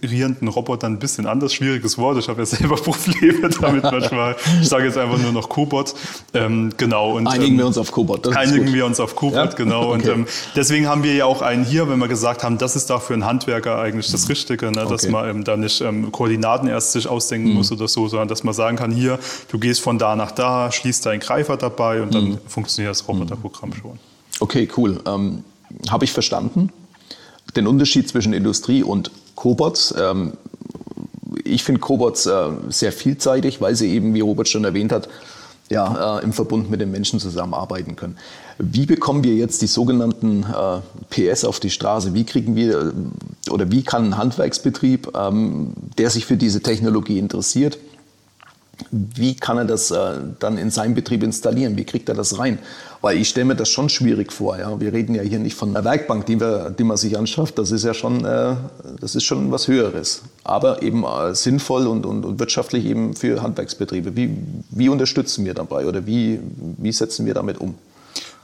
kollaborierenden 0.00 0.48
Robotern 0.48 0.94
ein 0.94 0.98
bisschen 0.98 1.26
anders. 1.26 1.52
Schwieriges 1.52 1.98
Wort, 1.98 2.18
ich 2.18 2.28
habe 2.28 2.40
ja 2.40 2.46
selber 2.46 2.76
Probleme 2.82 3.48
damit 3.48 3.82
manchmal. 3.82 4.36
Ich 4.60 4.68
sage 4.68 4.84
jetzt 4.84 4.96
einfach 4.96 5.18
nur 5.18 5.32
noch 5.32 5.48
Cobot. 5.48 5.94
Ähm, 6.34 6.72
genau. 6.76 7.16
Und, 7.16 7.26
einigen 7.26 7.56
wir 7.56 7.62
ähm, 7.62 7.68
uns 7.68 7.78
auf 7.78 7.92
Cobot. 7.92 8.28
Einigen 8.36 8.72
wir 8.72 8.86
uns 8.86 9.00
auf 9.00 9.16
Cobot, 9.16 9.36
ja? 9.36 9.46
genau. 9.46 9.92
Und 9.92 10.02
okay. 10.02 10.12
Ähm, 10.12 10.26
deswegen 10.54 10.86
haben 10.86 11.02
wir 11.02 11.14
ja 11.14 11.24
auch 11.24 11.42
einen 11.42 11.64
hier, 11.64 11.88
wenn 11.88 11.98
wir 11.98 12.08
gesagt 12.08 12.44
haben, 12.44 12.58
das 12.58 12.76
ist 12.76 12.90
da 12.90 12.98
für 12.98 13.14
einen 13.14 13.24
Handwerker 13.24 13.78
eigentlich 13.78 14.10
das 14.10 14.24
mhm. 14.24 14.28
Richtige, 14.28 14.66
ne? 14.66 14.86
dass 14.88 15.04
okay. 15.04 15.10
man 15.10 15.28
ähm, 15.28 15.44
da 15.44 15.56
nicht 15.56 15.82
Koordinaten 16.12 16.68
erst 16.68 16.92
sich 16.92 17.06
ausdenken 17.08 17.50
mhm. 17.50 17.54
muss 17.54 17.72
oder 17.72 17.88
so, 17.88 18.08
sondern 18.08 18.28
dass 18.28 18.44
man 18.44 18.54
sagen 18.54 18.76
kann, 18.76 18.90
hier, 18.90 19.18
du 19.50 19.58
gehst 19.58 19.80
von 19.80 19.98
da 19.98 20.16
nach 20.16 20.32
da, 20.32 20.70
schließt 20.70 21.06
deinen 21.06 21.20
Greifer 21.20 21.56
dabei 21.56 22.02
und 22.02 22.14
dann 22.14 22.30
mhm. 22.30 22.38
funktioniert 22.46 22.90
das 22.90 23.06
Roboterprogramm 23.08 23.72
schon. 23.74 23.98
Okay, 24.40 24.68
cool. 24.76 25.00
Ähm, 25.06 25.44
Habe 25.88 26.04
ich 26.04 26.12
verstanden. 26.12 26.70
Den 27.58 27.66
Unterschied 27.66 28.08
zwischen 28.08 28.32
Industrie 28.34 28.84
und 28.84 29.10
Cobots. 29.34 29.92
Ähm, 30.00 30.34
ich 31.42 31.64
finde 31.64 31.80
Cobots 31.80 32.26
äh, 32.26 32.50
sehr 32.68 32.92
vielseitig, 32.92 33.60
weil 33.60 33.74
sie 33.74 33.92
eben, 33.92 34.14
wie 34.14 34.20
Robert 34.20 34.48
schon 34.48 34.64
erwähnt 34.64 34.92
hat, 34.92 35.08
ja, 35.68 36.18
äh, 36.18 36.22
im 36.22 36.32
Verbund 36.32 36.70
mit 36.70 36.80
den 36.80 36.92
Menschen 36.92 37.18
zusammenarbeiten 37.18 37.96
können. 37.96 38.16
Wie 38.58 38.86
bekommen 38.86 39.24
wir 39.24 39.34
jetzt 39.34 39.60
die 39.60 39.66
sogenannten 39.66 40.44
äh, 40.44 40.80
PS 41.10 41.44
auf 41.44 41.58
die 41.58 41.70
Straße? 41.70 42.14
Wie 42.14 42.22
kriegen 42.22 42.54
wir 42.54 42.92
oder 43.50 43.72
wie 43.72 43.82
kann 43.82 44.10
ein 44.10 44.18
Handwerksbetrieb, 44.18 45.10
ähm, 45.16 45.72
der 45.98 46.10
sich 46.10 46.26
für 46.26 46.36
diese 46.36 46.62
Technologie 46.62 47.18
interessiert, 47.18 47.76
wie 48.90 49.34
kann 49.34 49.58
er 49.58 49.64
das 49.64 49.90
äh, 49.90 50.20
dann 50.38 50.56
in 50.56 50.70
seinem 50.70 50.94
Betrieb 50.94 51.22
installieren? 51.22 51.76
Wie 51.76 51.84
kriegt 51.84 52.08
er 52.08 52.14
das 52.14 52.38
rein? 52.38 52.58
Weil 53.00 53.16
ich 53.16 53.28
stelle 53.28 53.46
mir 53.46 53.54
das 53.54 53.68
schon 53.68 53.88
schwierig 53.88 54.32
vor. 54.32 54.58
Ja? 54.58 54.80
Wir 54.80 54.92
reden 54.92 55.14
ja 55.14 55.22
hier 55.22 55.38
nicht 55.38 55.54
von 55.54 55.70
einer 55.70 55.84
Werkbank, 55.84 56.26
die, 56.26 56.40
wir, 56.40 56.70
die 56.70 56.84
man 56.84 56.96
sich 56.96 57.18
anschafft. 57.18 57.58
Das 57.58 57.70
ist 57.70 57.84
ja 57.84 57.94
schon, 57.94 58.24
äh, 58.24 58.54
das 59.00 59.14
ist 59.14 59.24
schon 59.24 59.50
was 59.50 59.68
Höheres. 59.68 60.22
Aber 60.44 60.82
eben 60.82 61.04
äh, 61.04 61.34
sinnvoll 61.34 61.86
und, 61.86 62.06
und, 62.06 62.24
und, 62.24 62.38
wirtschaftlich 62.38 62.84
eben 62.86 63.14
für 63.14 63.42
Handwerksbetriebe. 63.42 64.16
Wie, 64.16 64.36
wie 64.70 64.88
unterstützen 64.88 65.44
wir 65.44 65.54
dabei 65.54 65.86
oder 65.86 66.06
wie, 66.06 66.40
wie 66.78 66.92
setzen 66.92 67.26
wir 67.26 67.34
damit 67.34 67.60
um? 67.60 67.74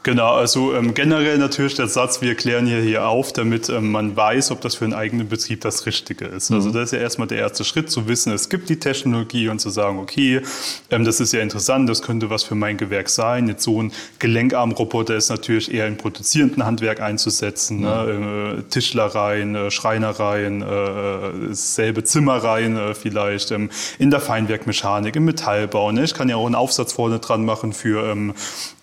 Genau, 0.05 0.35
also 0.35 0.75
ähm, 0.75 0.93
generell 0.93 1.39
natürlich 1.39 1.77
der 1.77 1.89
Satz, 1.89 2.21
wir 2.21 2.35
klären 2.35 2.67
hier, 2.67 2.83
hier 2.83 3.09
auf, 3.09 3.33
damit 3.33 3.71
ähm, 3.71 3.91
man 3.91 4.15
weiß, 4.15 4.51
ob 4.51 4.61
das 4.61 4.75
für 4.75 4.85
einen 4.85 4.93
eigenen 4.93 5.31
Betrieb 5.31 5.63
das 5.63 5.87
Richtige 5.87 6.27
ist. 6.27 6.53
Also 6.53 6.69
mhm. 6.69 6.73
das 6.75 6.85
ist 6.85 6.93
ja 6.93 6.99
erstmal 6.99 7.27
der 7.27 7.39
erste 7.39 7.65
Schritt, 7.65 7.91
zu 7.91 8.07
wissen, 8.07 8.31
es 8.31 8.51
gibt 8.51 8.69
die 8.69 8.79
Technologie 8.79 9.49
und 9.49 9.61
zu 9.61 9.71
sagen, 9.71 9.99
okay, 9.99 10.43
ähm, 10.91 11.07
das 11.07 11.21
ist 11.21 11.33
ja 11.33 11.41
interessant, 11.41 11.89
das 11.89 12.03
könnte 12.03 12.29
was 12.29 12.45
für 12.45 12.55
mein 12.55 12.77
Gewerk 12.77 13.09
sein. 13.09 13.49
Jetzt 13.49 13.63
so 13.63 13.83
ein 13.83 13.93
Gelenkarmroboter 14.19 15.17
ist 15.17 15.31
natürlich 15.31 15.73
eher 15.73 15.87
im 15.87 15.97
produzierenden 15.97 16.67
Handwerk 16.67 17.01
einzusetzen, 17.01 17.81
ne? 17.81 18.07
mhm. 18.07 18.21
ne? 18.21 18.57
äh, 18.59 18.63
Tischlereien, 18.69 19.55
äh, 19.55 19.71
Schreinereien, 19.71 20.61
äh, 20.61 21.55
selbe 21.55 22.05
Zimmereien 22.05 22.77
äh, 22.77 22.95
vielleicht, 22.95 23.53
ähm, 23.53 23.71
in 23.99 24.11
der 24.11 24.21
Feinwerkmechanik, 24.21 25.17
im 25.17 25.25
Metallbau. 25.25 25.93
Ne? 25.93 26.05
Ich 26.05 26.13
kann 26.13 26.29
ja 26.29 26.37
auch 26.37 26.45
einen 26.45 26.57
Aufsatz 26.57 26.93
vorne 26.93 27.21
dran 27.21 27.47
machen 27.47 27.73
für 27.73 28.15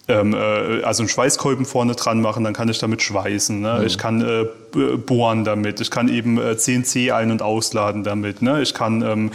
ähm, 0.08 0.34
äh, 0.34 0.84
also 0.84 1.03
einen 1.03 1.10
Schweißkolben 1.10 1.65
vorne 1.65 1.96
dran 1.96 2.22
machen, 2.22 2.43
dann 2.43 2.53
kann 2.53 2.70
ich 2.70 2.79
damit 2.79 3.01
schweißen. 3.01 3.62
Ne? 3.62 3.77
Mhm. 3.79 3.86
Ich 3.86 3.98
kann 3.98 4.22
äh, 4.22 4.46
bohren 4.98 5.43
damit, 5.43 5.81
ich 5.81 5.91
kann 5.91 6.08
eben 6.08 6.38
äh, 6.38 6.58
CNC 6.58 7.12
ein- 7.12 7.31
und 7.31 7.41
ausladen 7.41 8.03
damit. 8.03 8.41
Ne? 8.41 8.62
Ich 8.62 8.74
kann 8.74 9.01
ähm, 9.01 9.31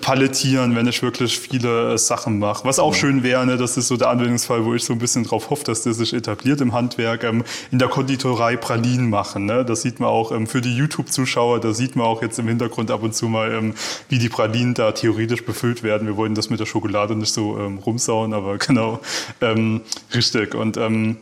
palettieren, 0.00 0.74
wenn 0.76 0.86
ich 0.86 1.02
wirklich 1.02 1.38
viele 1.38 1.94
äh, 1.94 1.98
Sachen 1.98 2.38
mache. 2.38 2.64
Was 2.64 2.78
auch 2.78 2.92
mhm. 2.92 2.96
schön 2.96 3.22
wäre, 3.22 3.46
ne? 3.46 3.56
das 3.56 3.76
ist 3.76 3.88
so 3.88 3.96
der 3.96 4.10
Anwendungsfall, 4.10 4.64
wo 4.64 4.74
ich 4.74 4.84
so 4.84 4.92
ein 4.92 4.98
bisschen 4.98 5.24
drauf 5.24 5.50
hoffe, 5.50 5.64
dass 5.64 5.82
der 5.82 5.94
sich 5.94 6.12
etabliert 6.12 6.60
im 6.60 6.72
Handwerk, 6.72 7.24
ähm, 7.24 7.44
in 7.70 7.78
der 7.78 7.88
Konditorei 7.88 8.56
Pralinen 8.56 9.10
machen. 9.10 9.46
Ne? 9.46 9.64
Das 9.64 9.82
sieht 9.82 10.00
man 10.00 10.08
auch 10.08 10.32
ähm, 10.32 10.46
für 10.46 10.60
die 10.60 10.74
YouTube-Zuschauer, 10.74 11.60
da 11.60 11.72
sieht 11.72 11.96
man 11.96 12.06
auch 12.06 12.22
jetzt 12.22 12.38
im 12.38 12.48
Hintergrund 12.48 12.90
ab 12.90 13.02
und 13.02 13.14
zu 13.14 13.28
mal, 13.28 13.52
ähm, 13.52 13.74
wie 14.08 14.18
die 14.18 14.28
Pralinen 14.28 14.74
da 14.74 14.92
theoretisch 14.92 15.44
befüllt 15.44 15.82
werden. 15.82 16.06
Wir 16.06 16.16
wollen 16.16 16.34
das 16.34 16.50
mit 16.50 16.60
der 16.60 16.66
Schokolade 16.66 17.14
nicht 17.14 17.32
so 17.32 17.58
ähm, 17.58 17.78
rumsauen, 17.78 18.32
aber 18.32 18.58
genau. 18.58 19.00
Ähm, 19.40 19.82
Richtig. 20.14 20.54
Und 20.54 20.76
ähm, 20.76 21.18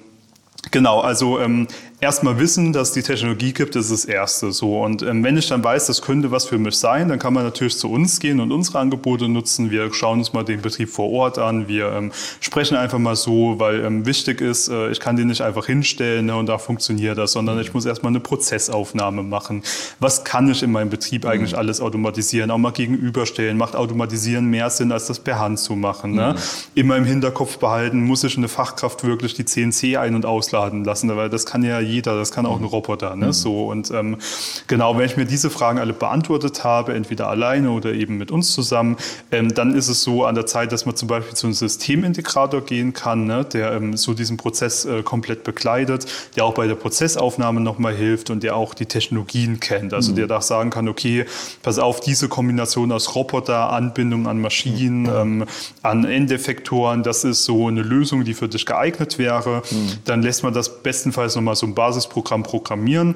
genau, 0.70 1.00
also 1.00 1.38
ähm, 1.40 1.68
erstmal 2.00 2.38
wissen, 2.38 2.72
dass 2.72 2.92
die 2.92 3.02
Technologie 3.02 3.52
gibt, 3.52 3.74
ist 3.74 3.90
das 3.90 4.04
Erste. 4.04 4.52
So. 4.52 4.82
Und 4.82 5.02
ähm, 5.02 5.24
wenn 5.24 5.36
ich 5.36 5.48
dann 5.48 5.64
weiß, 5.64 5.86
das 5.86 6.02
könnte 6.02 6.30
was 6.30 6.44
für 6.44 6.58
mich 6.58 6.76
sein, 6.76 7.08
dann 7.08 7.18
kann 7.18 7.32
man 7.32 7.44
natürlich 7.44 7.78
zu 7.78 7.90
uns 7.90 8.20
gehen 8.20 8.40
und 8.40 8.52
unsere 8.52 8.78
Angebote 8.78 9.28
nutzen. 9.28 9.70
Wir 9.70 9.92
schauen 9.92 10.18
uns 10.18 10.32
mal 10.32 10.44
den 10.44 10.60
Betrieb 10.60 10.90
vor 10.90 11.10
Ort 11.10 11.38
an. 11.38 11.68
Wir 11.68 11.92
ähm, 11.92 12.12
sprechen 12.40 12.76
einfach 12.76 12.98
mal 12.98 13.16
so, 13.16 13.58
weil 13.58 13.84
ähm, 13.84 14.04
wichtig 14.04 14.40
ist, 14.40 14.68
äh, 14.68 14.90
ich 14.90 15.00
kann 15.00 15.16
den 15.16 15.28
nicht 15.28 15.40
einfach 15.40 15.66
hinstellen 15.66 16.26
ne, 16.26 16.36
und 16.36 16.46
da 16.46 16.58
funktioniert 16.58 17.16
das, 17.18 17.32
sondern 17.32 17.58
ich 17.60 17.72
muss 17.72 17.86
erstmal 17.86 18.12
eine 18.12 18.20
Prozessaufnahme 18.20 19.22
machen. 19.22 19.62
Was 19.98 20.24
kann 20.24 20.50
ich 20.50 20.62
in 20.62 20.72
meinem 20.72 20.90
Betrieb 20.90 21.24
mhm. 21.24 21.30
eigentlich 21.30 21.56
alles 21.56 21.80
automatisieren? 21.80 22.50
Auch 22.50 22.58
mal 22.58 22.72
gegenüberstellen. 22.72 23.56
Macht 23.56 23.74
Automatisieren 23.74 24.46
mehr 24.46 24.68
Sinn, 24.70 24.92
als 24.92 25.06
das 25.06 25.20
per 25.20 25.38
Hand 25.38 25.58
zu 25.58 25.74
machen? 25.74 26.12
Ne? 26.12 26.34
Mhm. 26.34 26.40
Immer 26.74 26.96
im 26.96 27.04
Hinterkopf 27.04 27.58
behalten, 27.58 28.04
muss 28.04 28.22
ich 28.24 28.36
eine 28.36 28.48
Fachkraft 28.48 29.04
wirklich 29.04 29.34
die 29.34 29.44
CNC 29.44 29.96
ein- 29.96 30.14
und 30.14 30.26
ausladen 30.26 30.84
lassen, 30.84 31.14
weil 31.16 31.30
das 31.30 31.46
kann 31.46 31.62
ja 31.62 31.80
jeder, 31.86 32.16
das 32.16 32.32
kann 32.32 32.46
auch 32.46 32.56
ein 32.56 32.62
mhm. 32.62 32.68
Roboter. 32.68 33.16
Ne? 33.16 33.26
Mhm. 33.26 33.32
So, 33.32 33.66
und 33.66 33.90
ähm, 33.90 34.18
genau, 34.66 34.96
wenn 34.96 35.06
ich 35.06 35.16
mir 35.16 35.26
diese 35.26 35.50
Fragen 35.50 35.78
alle 35.78 35.92
beantwortet 35.92 36.64
habe, 36.64 36.94
entweder 36.94 37.28
alleine 37.28 37.70
oder 37.70 37.92
eben 37.92 38.18
mit 38.18 38.30
uns 38.30 38.52
zusammen, 38.52 38.96
ähm, 39.30 39.54
dann 39.54 39.74
ist 39.74 39.88
es 39.88 40.02
so 40.02 40.24
an 40.24 40.34
der 40.34 40.46
Zeit, 40.46 40.72
dass 40.72 40.86
man 40.86 40.96
zum 40.96 41.08
Beispiel 41.08 41.34
zu 41.34 41.46
einem 41.46 41.54
Systemintegrator 41.54 42.60
gehen 42.62 42.92
kann, 42.92 43.26
ne? 43.26 43.44
der 43.44 43.72
ähm, 43.72 43.96
so 43.96 44.14
diesen 44.14 44.36
Prozess 44.36 44.84
äh, 44.84 45.02
komplett 45.02 45.44
begleitet, 45.44 46.06
der 46.36 46.44
auch 46.44 46.54
bei 46.54 46.66
der 46.66 46.74
Prozessaufnahme 46.74 47.60
nochmal 47.60 47.94
hilft 47.94 48.30
und 48.30 48.42
der 48.42 48.56
auch 48.56 48.74
die 48.74 48.86
Technologien 48.86 49.60
kennt. 49.60 49.94
Also 49.94 50.12
mhm. 50.12 50.16
der 50.16 50.26
da 50.26 50.40
sagen 50.40 50.70
kann, 50.70 50.88
okay, 50.88 51.26
pass 51.62 51.78
auf, 51.78 52.00
diese 52.00 52.28
Kombination 52.28 52.92
aus 52.92 53.14
Roboter, 53.14 53.70
Anbindung 53.70 54.26
an 54.26 54.40
Maschinen, 54.40 55.02
mhm. 55.02 55.42
ähm, 55.42 55.44
an 55.82 56.04
Endeffektoren, 56.04 57.02
das 57.02 57.24
ist 57.24 57.44
so 57.44 57.68
eine 57.68 57.82
Lösung, 57.82 58.24
die 58.24 58.34
für 58.34 58.48
dich 58.48 58.66
geeignet 58.66 59.18
wäre. 59.18 59.62
Mhm. 59.70 59.92
Dann 60.04 60.22
lässt 60.22 60.42
man 60.42 60.52
das 60.52 60.82
bestenfalls 60.82 61.36
nochmal 61.36 61.56
so 61.56 61.66
ein 61.66 61.74
Basisprogramm 61.76 62.42
programmieren 62.42 63.14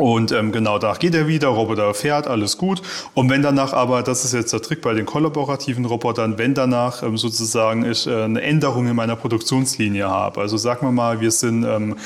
und 0.00 0.32
ähm, 0.32 0.50
genau, 0.50 0.78
da 0.78 0.94
geht 0.94 1.14
er 1.14 1.28
wieder, 1.28 1.48
Roboter 1.48 1.92
fährt, 1.92 2.26
alles 2.26 2.56
gut. 2.56 2.80
Und 3.12 3.28
wenn 3.28 3.42
danach 3.42 3.74
aber, 3.74 4.02
das 4.02 4.24
ist 4.24 4.32
jetzt 4.32 4.50
der 4.50 4.62
Trick 4.62 4.80
bei 4.80 4.94
den 4.94 5.04
kollaborativen 5.04 5.84
Robotern, 5.84 6.38
wenn 6.38 6.54
danach 6.54 7.02
ähm, 7.02 7.18
sozusagen 7.18 7.84
ich 7.84 8.06
äh, 8.06 8.22
eine 8.22 8.40
Änderung 8.40 8.86
in 8.86 8.96
meiner 8.96 9.14
Produktionslinie 9.14 10.08
habe, 10.08 10.40
also 10.40 10.56
sagen 10.56 10.86
wir 10.86 10.92
mal, 10.92 11.20
wir 11.20 11.30
sind 11.30 11.64
ähm, 11.64 11.96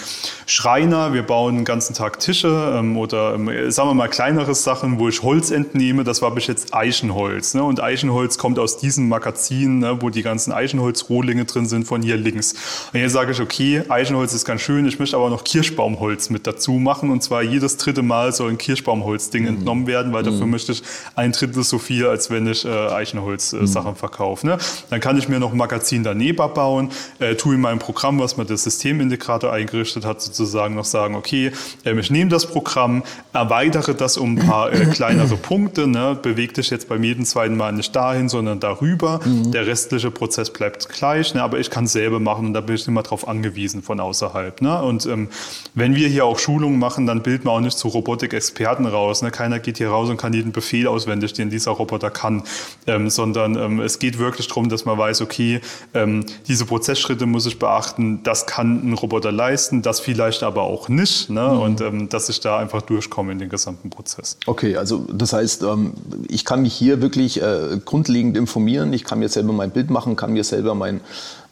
Schreiner, 0.44 1.12
wir 1.12 1.22
bauen 1.22 1.54
den 1.54 1.64
ganzen 1.64 1.94
Tag 1.94 2.18
Tische 2.18 2.74
ähm, 2.76 2.96
oder 2.96 3.36
ähm, 3.36 3.70
sagen 3.70 3.90
wir 3.90 3.94
mal 3.94 4.08
kleinere 4.08 4.56
Sachen, 4.56 4.98
wo 4.98 5.08
ich 5.08 5.22
Holz 5.22 5.52
entnehme, 5.52 6.02
das 6.02 6.20
war 6.20 6.34
bis 6.34 6.48
jetzt 6.48 6.74
Eichenholz. 6.74 7.54
Ne? 7.54 7.62
Und 7.62 7.80
Eichenholz 7.80 8.38
kommt 8.38 8.58
aus 8.58 8.76
diesem 8.76 9.08
Magazin, 9.08 9.78
ne, 9.78 10.02
wo 10.02 10.10
die 10.10 10.22
ganzen 10.22 10.52
Eichenholzrohlinge 10.52 11.44
drin 11.44 11.66
sind, 11.66 11.86
von 11.86 12.02
hier 12.02 12.16
links. 12.16 12.54
Und 12.92 12.98
jetzt 12.98 13.12
sage 13.12 13.30
ich, 13.30 13.40
okay, 13.40 13.84
Eichenholz 13.88 14.34
ist 14.34 14.44
ganz 14.44 14.62
schön, 14.62 14.84
ich 14.84 14.98
möchte 14.98 15.14
aber 15.16 15.30
noch 15.30 15.44
Kirschbaumholz 15.44 16.30
mit 16.30 16.48
dazu 16.48 16.72
machen 16.72 17.10
und 17.10 17.22
zwar 17.22 17.44
jedes 17.44 17.83
dritte 17.84 18.02
Mal 18.02 18.32
soll 18.32 18.50
ein 18.50 18.58
Kirschbaumholzding 18.58 19.42
mhm. 19.42 19.48
entnommen 19.48 19.86
werden, 19.86 20.12
weil 20.12 20.22
dafür 20.22 20.46
mhm. 20.46 20.52
möchte 20.52 20.72
ich 20.72 20.82
ein 21.14 21.32
Drittel 21.32 21.62
so 21.62 21.78
viel, 21.78 22.06
als 22.06 22.30
wenn 22.30 22.46
ich 22.46 22.64
äh, 22.64 22.68
Eichenholz-Sachen 22.68 23.92
äh, 23.92 23.96
verkaufe. 23.96 24.46
Ne? 24.46 24.58
Dann 24.90 25.00
kann 25.00 25.18
ich 25.18 25.28
mir 25.28 25.40
noch 25.40 25.52
ein 25.52 25.58
Magazin 25.58 26.02
daneben 26.02 26.34
bauen, 26.54 26.90
äh, 27.18 27.34
tue 27.34 27.54
in 27.54 27.60
meinem 27.60 27.78
Programm, 27.78 28.18
was 28.18 28.36
mir 28.36 28.44
der 28.44 28.56
Systemintegrator 28.56 29.52
eingerichtet 29.52 30.04
hat, 30.04 30.20
sozusagen 30.20 30.74
noch 30.74 30.84
sagen, 30.84 31.14
okay, 31.14 31.52
äh, 31.84 31.98
ich 31.98 32.10
nehme 32.10 32.30
das 32.30 32.46
Programm, 32.46 33.02
erweitere 33.32 33.94
das 33.94 34.16
um 34.16 34.36
ein 34.38 34.46
paar 34.46 34.72
äh, 34.72 34.86
kleinere 34.86 35.36
Punkte, 35.36 35.86
ne? 35.86 36.18
bewege 36.20 36.54
dich 36.54 36.70
jetzt 36.70 36.88
beim 36.88 37.04
jeden 37.04 37.24
zweiten 37.24 37.56
Mal 37.56 37.72
nicht 37.72 37.94
dahin, 37.94 38.28
sondern 38.28 38.60
darüber. 38.60 39.20
Mhm. 39.24 39.52
Der 39.52 39.66
restliche 39.66 40.10
Prozess 40.10 40.50
bleibt 40.50 40.88
gleich, 40.88 41.34
ne? 41.34 41.42
aber 41.42 41.58
ich 41.58 41.70
kann 41.70 41.84
es 41.84 41.92
selber 41.92 42.20
machen 42.20 42.46
und 42.46 42.54
da 42.54 42.60
bin 42.60 42.76
ich 42.76 42.86
immer 42.86 43.02
darauf 43.02 43.28
angewiesen 43.28 43.82
von 43.82 44.00
außerhalb. 44.00 44.60
Ne? 44.60 44.82
Und 44.82 45.06
ähm, 45.06 45.28
wenn 45.74 45.94
wir 45.94 46.08
hier 46.08 46.24
auch 46.24 46.38
Schulungen 46.38 46.78
machen, 46.78 47.06
dann 47.06 47.22
bilden 47.22 47.44
wir 47.44 47.52
auch 47.52 47.60
nicht 47.64 47.76
zu 47.76 47.88
Robotik-Experten 47.88 48.86
raus. 48.86 49.22
Ne? 49.22 49.30
Keiner 49.30 49.58
geht 49.58 49.78
hier 49.78 49.88
raus 49.88 50.08
und 50.08 50.16
kann 50.16 50.32
jeden 50.32 50.52
Befehl 50.52 50.86
auswendig, 50.86 51.32
den 51.32 51.50
dieser 51.50 51.72
Roboter 51.72 52.10
kann, 52.10 52.44
ähm, 52.86 53.10
sondern 53.10 53.56
ähm, 53.56 53.80
es 53.80 53.98
geht 53.98 54.18
wirklich 54.18 54.46
darum, 54.48 54.68
dass 54.68 54.84
man 54.84 54.96
weiß, 54.96 55.20
okay, 55.20 55.60
ähm, 55.92 56.24
diese 56.46 56.64
Prozessschritte 56.66 57.26
muss 57.26 57.46
ich 57.46 57.58
beachten, 57.58 58.22
das 58.22 58.46
kann 58.46 58.88
ein 58.88 58.92
Roboter 58.94 59.32
leisten, 59.32 59.82
das 59.82 60.00
vielleicht 60.00 60.42
aber 60.42 60.62
auch 60.62 60.88
nicht 60.88 61.30
ne? 61.30 61.42
Mhm. 61.42 61.60
und 61.60 61.80
ähm, 61.80 62.08
dass 62.08 62.28
ich 62.28 62.40
da 62.40 62.58
einfach 62.58 62.82
durchkomme 62.82 63.32
in 63.32 63.38
den 63.38 63.48
gesamten 63.48 63.90
Prozess. 63.90 64.36
Okay, 64.46 64.76
also 64.76 65.06
das 65.12 65.32
heißt, 65.32 65.62
ähm, 65.62 65.94
ich 66.28 66.44
kann 66.44 66.62
mich 66.62 66.74
hier 66.74 67.02
wirklich 67.02 67.42
äh, 67.42 67.78
grundlegend 67.84 68.36
informieren, 68.36 68.92
ich 68.92 69.04
kann 69.04 69.18
mir 69.18 69.28
selber 69.28 69.52
mein 69.52 69.70
Bild 69.70 69.90
machen, 69.90 70.16
kann 70.16 70.32
mir 70.32 70.44
selber 70.44 70.74
mein 70.74 71.00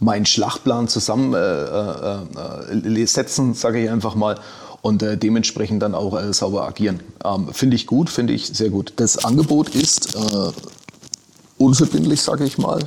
meinen 0.03 0.27
Schlachtplan 0.27 0.89
zusammensetzen, 0.89 1.35
äh, 2.85 2.99
äh, 2.99 3.53
äh 3.53 3.55
sage 3.55 3.83
ich 3.83 3.91
einfach 3.91 4.15
mal 4.15 4.39
und 4.83 5.03
äh, 5.03 5.17
dementsprechend 5.17 5.83
dann 5.83 5.95
auch 5.95 6.21
äh, 6.21 6.33
sauber 6.33 6.67
agieren. 6.67 7.01
Ähm, 7.25 7.49
finde 7.53 7.77
ich 7.77 7.87
gut, 7.87 8.11
finde 8.11 8.35
ich 8.35 8.49
sehr 8.49 8.69
gut. 8.69 8.93
Das 8.97 9.25
Angebot 9.25 9.71
ist 9.71 10.15
äh, 10.17 10.53
unverbindlich, 11.57 12.21
sage 12.21 12.45
ich 12.45 12.59
mal. 12.59 12.81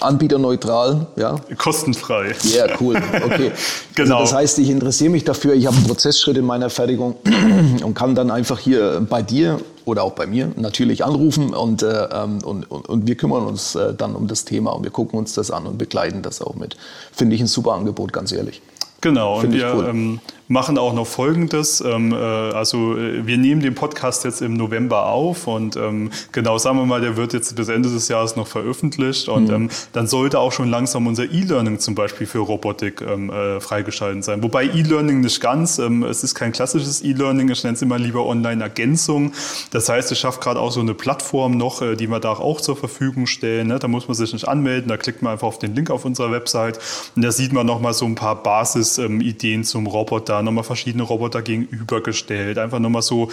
Anbieterneutral, 0.00 1.06
ja. 1.14 1.36
Kostenfrei. 1.56 2.34
Ja, 2.42 2.66
yeah, 2.66 2.76
cool. 2.80 2.96
Okay. 2.96 3.52
genau. 3.94 4.18
Also 4.18 4.32
das 4.32 4.40
heißt, 4.40 4.58
ich 4.58 4.70
interessiere 4.70 5.10
mich 5.10 5.22
dafür, 5.22 5.54
ich 5.54 5.66
habe 5.66 5.76
einen 5.76 5.86
Prozessschritt 5.86 6.36
in 6.36 6.44
meiner 6.44 6.68
Fertigung 6.68 7.14
und 7.84 7.94
kann 7.94 8.16
dann 8.16 8.32
einfach 8.32 8.58
hier 8.58 9.06
bei 9.08 9.22
dir 9.22 9.60
oder 9.84 10.02
auch 10.02 10.12
bei 10.12 10.26
mir 10.26 10.50
natürlich 10.56 11.04
anrufen 11.04 11.54
und, 11.54 11.84
äh, 11.84 12.08
ähm, 12.12 12.38
und, 12.44 12.68
und, 12.70 12.88
und, 12.88 13.06
wir 13.06 13.14
kümmern 13.16 13.46
uns 13.46 13.76
äh, 13.76 13.94
dann 13.94 14.16
um 14.16 14.26
das 14.26 14.44
Thema 14.44 14.72
und 14.72 14.82
wir 14.82 14.90
gucken 14.90 15.18
uns 15.18 15.34
das 15.34 15.52
an 15.52 15.66
und 15.66 15.78
begleiten 15.78 16.22
das 16.22 16.40
auch 16.40 16.56
mit. 16.56 16.76
Finde 17.12 17.36
ich 17.36 17.40
ein 17.40 17.46
super 17.46 17.74
Angebot, 17.74 18.12
ganz 18.12 18.32
ehrlich. 18.32 18.62
Genau, 19.02 19.40
Find 19.40 19.52
und 19.52 19.58
wir 19.58 19.74
cool. 19.74 19.88
ähm, 19.88 20.20
machen 20.52 20.78
auch 20.78 20.92
noch 20.92 21.06
Folgendes. 21.06 21.80
Ähm, 21.80 22.12
äh, 22.12 22.16
also 22.16 22.96
äh, 22.96 23.26
wir 23.26 23.38
nehmen 23.38 23.60
den 23.60 23.74
Podcast 23.74 24.24
jetzt 24.24 24.42
im 24.42 24.54
November 24.54 25.06
auf 25.06 25.46
und 25.46 25.76
ähm, 25.76 26.10
genau, 26.30 26.58
sagen 26.58 26.78
wir 26.78 26.86
mal, 26.86 27.00
der 27.00 27.16
wird 27.16 27.32
jetzt 27.32 27.56
bis 27.56 27.68
Ende 27.68 27.90
des 27.90 28.08
Jahres 28.08 28.36
noch 28.36 28.46
veröffentlicht 28.46 29.28
und 29.28 29.48
mhm. 29.48 29.54
ähm, 29.54 29.70
dann 29.92 30.06
sollte 30.06 30.38
auch 30.38 30.52
schon 30.52 30.68
langsam 30.68 31.06
unser 31.06 31.24
E-Learning 31.24 31.78
zum 31.78 31.94
Beispiel 31.94 32.26
für 32.26 32.38
Robotik 32.38 33.00
ähm, 33.00 33.30
äh, 33.30 33.60
freigeschaltet 33.60 34.24
sein. 34.24 34.42
Wobei 34.42 34.64
E-Learning 34.66 35.20
nicht 35.20 35.40
ganz, 35.40 35.78
ähm, 35.78 36.04
es 36.04 36.22
ist 36.22 36.34
kein 36.34 36.52
klassisches 36.52 37.02
E-Learning, 37.02 37.48
ich 37.48 37.64
nenne 37.64 37.74
es 37.74 37.82
immer 37.82 37.98
lieber 37.98 38.26
Online-Ergänzung. 38.26 39.32
Das 39.70 39.88
heißt, 39.88 40.12
ich 40.12 40.18
schaffe 40.18 40.40
gerade 40.40 40.60
auch 40.60 40.70
so 40.70 40.80
eine 40.80 40.94
Plattform 40.94 41.56
noch, 41.56 41.82
äh, 41.82 41.96
die 41.96 42.08
wir 42.08 42.20
da 42.20 42.32
auch 42.32 42.60
zur 42.60 42.76
Verfügung 42.76 43.26
stellen. 43.26 43.68
Ne? 43.68 43.78
Da 43.78 43.88
muss 43.88 44.06
man 44.06 44.14
sich 44.14 44.32
nicht 44.32 44.46
anmelden, 44.46 44.88
da 44.88 44.96
klickt 44.96 45.22
man 45.22 45.32
einfach 45.32 45.48
auf 45.48 45.58
den 45.58 45.74
Link 45.74 45.90
auf 45.90 46.04
unserer 46.04 46.30
Website 46.30 46.78
und 47.16 47.22
da 47.22 47.32
sieht 47.32 47.52
man 47.52 47.66
nochmal 47.66 47.94
so 47.94 48.04
ein 48.04 48.14
paar 48.14 48.42
Basis-Ideen 48.96 49.64
zum 49.64 49.86
Roboter 49.86 50.42
nochmal 50.42 50.64
verschiedene 50.64 51.02
Roboter 51.02 51.42
gegenübergestellt. 51.42 52.58
Einfach 52.58 52.78
nochmal 52.78 53.02
so 53.02 53.30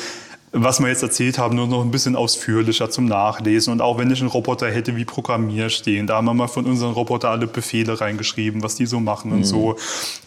was 0.52 0.80
wir 0.80 0.88
jetzt 0.88 1.04
erzählt 1.04 1.38
haben, 1.38 1.56
nur 1.56 1.68
noch 1.68 1.82
ein 1.82 1.92
bisschen 1.92 2.16
ausführlicher 2.16 2.90
zum 2.90 3.06
Nachlesen. 3.06 3.72
Und 3.72 3.82
auch 3.82 4.00
wenn 4.00 4.10
ich 4.10 4.20
einen 4.20 4.30
Roboter 4.30 4.70
hätte 4.70 4.96
wie 4.96 5.06
Programmier 5.06 5.70
stehen, 5.70 6.08
da 6.08 6.16
haben 6.16 6.26
wir 6.26 6.34
mal 6.34 6.48
von 6.48 6.66
unseren 6.66 6.94
Roboter 6.94 7.30
alle 7.30 7.46
Befehle 7.46 8.00
reingeschrieben, 8.02 8.64
was 8.64 8.76
die 8.76 8.88
so 8.88 9.00
machen 9.00 9.30
mhm. 9.30 9.38
und 9.38 9.44
so. 9.44 9.76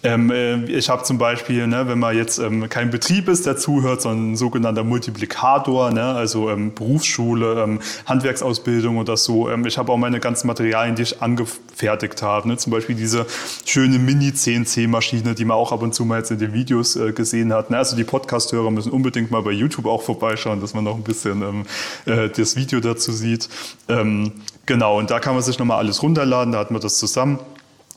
Ähm, 0.05 0.31
äh, 0.31 0.65
ich 0.67 0.89
habe 0.89 1.03
zum 1.03 1.19
Beispiel, 1.19 1.67
ne, 1.67 1.89
wenn 1.89 1.99
man 1.99 2.17
jetzt 2.17 2.39
ähm, 2.39 2.69
kein 2.69 2.91
Betrieb 2.91 3.29
ist, 3.29 3.47
der 3.47 3.57
zuhört, 3.57 4.03
sondern 4.03 4.33
ein 4.33 4.37
sogenannter 4.37 4.85
Multiplikator, 4.85 5.91
ne, 5.91 6.05
also 6.05 6.51
ähm, 6.51 6.73
Berufsschule, 6.73 7.63
ähm, 7.63 7.81
Handwerksausbildung 8.07 8.99
oder 8.99 9.17
so. 9.17 9.51
Ähm, 9.51 9.67
ich 9.67 9.77
habe 9.77 9.91
auch 9.91 9.99
meine 9.99 10.21
ganzen 10.21 10.47
Materialien, 10.47 10.95
die 10.95 11.03
ich 11.03 11.21
angefertigt 11.21 12.23
habe. 12.23 12.47
Ne, 12.47 12.57
zum 12.57 12.71
Beispiel 12.71 12.95
diese 12.95 13.27
schöne 13.67 13.99
Mini-CNC-Maschine, 13.99 15.35
die 15.35 15.45
man 15.45 15.57
auch 15.57 15.73
ab 15.73 15.83
und 15.83 15.95
zu 15.95 16.05
mal 16.05 16.19
jetzt 16.19 16.31
in 16.31 16.39
den 16.39 16.53
Videos 16.53 16.95
äh, 16.95 17.13
gesehen 17.13 17.53
hat. 17.53 17.71
Ne? 17.71 17.79
Also 17.79 17.97
die 17.97 18.05
Podcast-Hörer 18.05 18.71
müssen 18.71 18.93
unbedingt 18.93 19.33
mal 19.33 19.43
bei 19.43 19.51
YouTube 19.51 19.87
auch 19.87 20.12
vorbeischauen, 20.15 20.61
dass 20.61 20.75
man 20.75 20.85
noch 20.85 20.97
ein 20.97 21.03
bisschen 21.03 21.43
ähm, 21.43 21.67
äh, 22.07 22.29
das 22.29 22.57
Video 22.57 22.81
dazu 22.81 23.13
sieht. 23.13 23.49
Ähm, 23.89 24.33
genau, 24.67 24.99
und 24.99 25.11
da 25.11 25.21
kann 25.21 25.35
man 25.35 25.43
sich 25.43 25.59
nochmal 25.59 25.79
alles 25.79 26.03
runterladen, 26.03 26.53
da 26.53 26.59
hat 26.59 26.71
man 26.71 26.81
das 26.81 26.99
zusammen. 26.99 27.39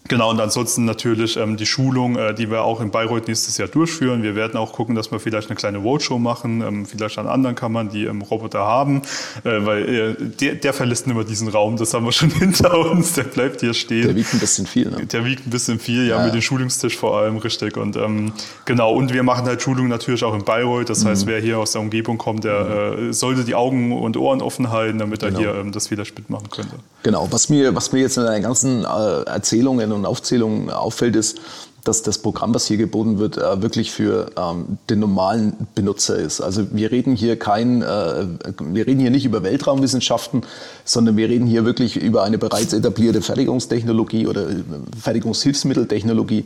Genau, 0.08 0.30
und 0.30 0.40
ansonsten 0.40 0.86
natürlich 0.86 1.36
ähm, 1.36 1.58
die 1.58 1.66
Schulung, 1.66 2.16
äh, 2.16 2.36
die 2.36 2.52
wir 2.52 2.64
auch 2.64 2.80
in 2.80 2.92
Bayreuth 2.92 3.28
nächstes 3.28 3.58
Jahr 3.58 3.68
durchführen. 3.68 4.22
Wir 4.22 4.36
werden 4.36 4.56
auch 4.56 4.72
gucken, 4.74 4.94
dass 4.94 5.12
wir 5.12 5.20
vielleicht 5.20 5.50
eine 5.50 5.56
kleine 5.56 5.80
Roadshow 5.80 6.20
machen, 6.20 6.62
ähm, 6.62 6.86
vielleicht 6.86 7.18
an 7.18 7.28
anderen 7.28 7.56
Kammern, 7.56 7.90
die 7.90 8.06
ähm, 8.06 8.22
Roboter 8.22 8.60
haben, 8.60 9.02
äh, 9.44 9.66
weil 9.66 9.90
äh, 9.90 10.16
der, 10.20 10.56
der 10.56 10.74
verlässt 10.74 11.08
immer 11.08 11.24
diesen 11.24 11.48
Raum, 11.48 11.76
das 11.78 11.94
haben 11.96 12.06
wir 12.06 12.12
schon 12.12 12.30
hinter 12.40 12.78
uns, 12.78 13.14
der 13.14 13.24
bleibt 13.24 13.62
hier 13.62 13.74
stehen. 13.74 14.04
Der 14.04 14.16
wiegt 14.16 14.32
ein 14.34 14.40
bisschen 14.40 14.68
viel, 14.68 14.92
ne? 14.92 15.08
Der 15.08 15.26
wiegt 15.26 15.48
ein 15.48 15.50
bisschen 15.50 15.80
viel, 15.80 16.08
ja, 16.08 16.18
ja. 16.18 16.26
mit 16.26 16.36
dem 16.36 16.42
Schulungstisch 16.42 16.98
vor 16.98 17.18
allem, 17.18 17.38
richtig. 17.38 17.76
Und 17.76 17.96
ähm, 17.96 18.34
genau, 18.66 18.94
und 18.94 19.12
wir 19.12 19.24
machen 19.24 19.46
halt 19.46 19.64
Schulungen 19.64 19.90
natürlich 19.90 20.24
auch 20.24 20.36
in 20.36 20.44
Bayreuth, 20.44 20.90
das 20.90 21.04
mhm. 21.04 21.10
heißt, 21.10 21.26
wer 21.26 21.40
hier 21.40 21.58
aus 21.58 21.72
der 21.72 21.82
Umgebung 21.82 22.20
kommt, 22.20 22.44
der 22.44 22.94
mhm. 22.96 23.10
äh, 23.10 23.14
sollte 23.14 23.44
die 23.44 23.56
Augen 23.56 23.92
und 23.92 24.18
Ohren 24.18 24.44
offen 24.44 24.70
halten, 24.70 25.00
damit 25.00 25.24
er 25.24 25.30
genau. 25.30 25.40
hier 25.40 25.56
ähm, 25.56 25.72
das 25.72 25.88
vielleicht 25.88 26.16
mitmachen 26.16 26.52
könnte. 26.52 26.76
Genau, 27.02 27.28
was 27.32 27.50
mir, 27.50 27.74
was 27.76 27.92
mir 27.92 28.02
jetzt 28.02 28.18
in 28.18 28.24
deinen 28.24 28.44
ganzen 28.44 28.84
äh, 28.84 29.22
Erzählungen 29.24 29.95
und 29.96 30.06
Aufzählungen 30.06 30.70
auffällt, 30.70 31.16
ist, 31.16 31.40
dass 31.86 32.02
das 32.02 32.18
Programm, 32.18 32.54
was 32.54 32.66
hier 32.66 32.78
geboten 32.78 33.20
wird, 33.20 33.38
äh, 33.38 33.62
wirklich 33.62 33.92
für 33.92 34.32
ähm, 34.38 34.78
den 34.90 35.00
normalen 35.00 35.68
Benutzer 35.76 36.18
ist. 36.18 36.42
Also 36.42 36.66
wir 36.72 36.92
reden 36.92 37.16
hier 37.16 37.38
kein, 37.38 37.84
äh, 37.84 38.26
wir 38.60 38.88
reden 38.88 39.00
hier 39.00 39.12
nicht 39.12 39.26
über 39.26 39.44
Weltraumwissenschaften, 39.44 40.42
sondern 40.84 41.16
wir 41.16 41.30
reden 41.30 41.46
hier 41.46 41.64
wirklich 41.64 41.96
über 41.96 42.24
eine 42.24 42.40
bereits 42.40 42.74
etablierte 42.74 43.22
Fertigungstechnologie 43.22 44.26
oder 44.26 44.50
äh, 44.50 44.56
Fertigungshilfsmitteltechnologie, 45.00 46.46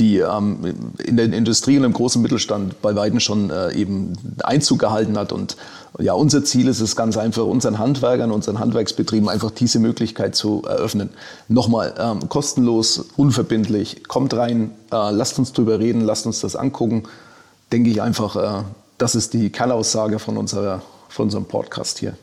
die 0.00 0.18
ähm, 0.18 0.92
in 0.98 1.16
der 1.16 1.32
Industrie 1.32 1.76
und 1.76 1.84
im 1.84 1.92
großen 1.92 2.20
Mittelstand 2.20 2.80
bei 2.82 2.96
weitem 2.96 3.20
schon 3.20 3.50
äh, 3.50 3.72
eben 3.74 4.14
Einzug 4.42 4.78
gehalten 4.78 5.18
hat. 5.18 5.32
Und 5.32 5.56
ja, 5.98 6.14
unser 6.14 6.42
Ziel 6.42 6.66
ist 6.68 6.80
es 6.80 6.96
ganz 6.96 7.16
einfach, 7.16 7.44
unseren 7.44 7.78
Handwerkern, 7.78 8.32
unseren 8.32 8.58
Handwerksbetrieben 8.58 9.28
einfach 9.28 9.50
diese 9.50 9.78
Möglichkeit 9.78 10.34
zu 10.34 10.62
eröffnen. 10.66 11.10
Nochmal, 11.48 11.94
ähm, 11.98 12.28
kostenlos, 12.28 13.04
unverbindlich, 13.16 14.08
kommt 14.08 14.34
rein, 14.34 14.70
äh, 14.90 15.10
lasst 15.10 15.38
uns 15.38 15.52
drüber 15.52 15.78
reden, 15.78 16.00
lasst 16.00 16.26
uns 16.26 16.40
das 16.40 16.56
angucken. 16.56 17.04
Denke 17.70 17.90
ich 17.90 18.00
einfach, 18.00 18.36
äh, 18.36 18.64
das 18.98 19.14
ist 19.14 19.34
die 19.34 19.50
Kernaussage 19.50 20.18
von, 20.18 20.38
unserer, 20.38 20.82
von 21.08 21.24
unserem 21.24 21.44
Podcast 21.44 21.98
hier. 21.98 22.14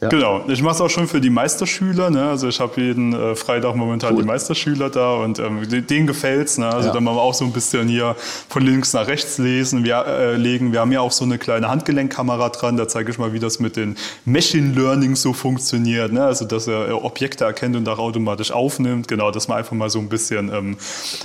Ja. 0.00 0.08
Genau, 0.08 0.44
ich 0.48 0.62
mache 0.62 0.74
es 0.74 0.80
auch 0.80 0.90
schon 0.90 1.06
für 1.06 1.20
die 1.20 1.30
Meisterschüler. 1.30 2.10
Ne? 2.10 2.28
Also 2.28 2.48
ich 2.48 2.58
habe 2.60 2.80
jeden 2.80 3.12
äh, 3.12 3.34
Freitag 3.34 3.76
momentan 3.76 4.14
cool. 4.14 4.22
die 4.22 4.26
Meisterschüler 4.26 4.90
da 4.90 5.14
und 5.14 5.38
ähm, 5.38 5.60
denen 5.68 6.06
gefällt's. 6.06 6.58
Ne? 6.58 6.66
Also 6.66 6.88
ja. 6.88 6.94
dann 6.94 7.04
machen 7.04 7.16
wir 7.16 7.22
auch 7.22 7.34
so 7.34 7.44
ein 7.44 7.52
bisschen 7.52 7.88
hier 7.88 8.16
von 8.48 8.62
links 8.62 8.92
nach 8.92 9.06
rechts 9.06 9.38
lesen, 9.38 9.84
wir, 9.84 10.04
äh, 10.06 10.36
legen. 10.36 10.72
Wir 10.72 10.80
haben 10.80 10.92
ja 10.92 11.00
auch 11.00 11.12
so 11.12 11.24
eine 11.24 11.38
kleine 11.38 11.68
Handgelenkkamera 11.68 12.48
dran. 12.48 12.76
Da 12.76 12.88
zeige 12.88 13.10
ich 13.10 13.18
mal, 13.18 13.32
wie 13.32 13.38
das 13.38 13.60
mit 13.60 13.76
den 13.76 13.96
Machine 14.24 14.72
Learning 14.74 15.14
so 15.14 15.32
funktioniert. 15.32 16.12
Ne? 16.12 16.24
Also 16.24 16.44
dass 16.44 16.66
er 16.66 16.88
äh, 16.88 16.92
Objekte 16.92 17.44
erkennt 17.44 17.76
und 17.76 17.88
auch 17.88 17.98
automatisch 17.98 18.50
aufnimmt. 18.50 19.08
Genau, 19.08 19.30
dass 19.30 19.48
man 19.48 19.58
einfach 19.58 19.76
mal 19.76 19.90
so 19.90 19.98
ein 19.98 20.08
bisschen, 20.08 20.52
ähm, 20.52 20.76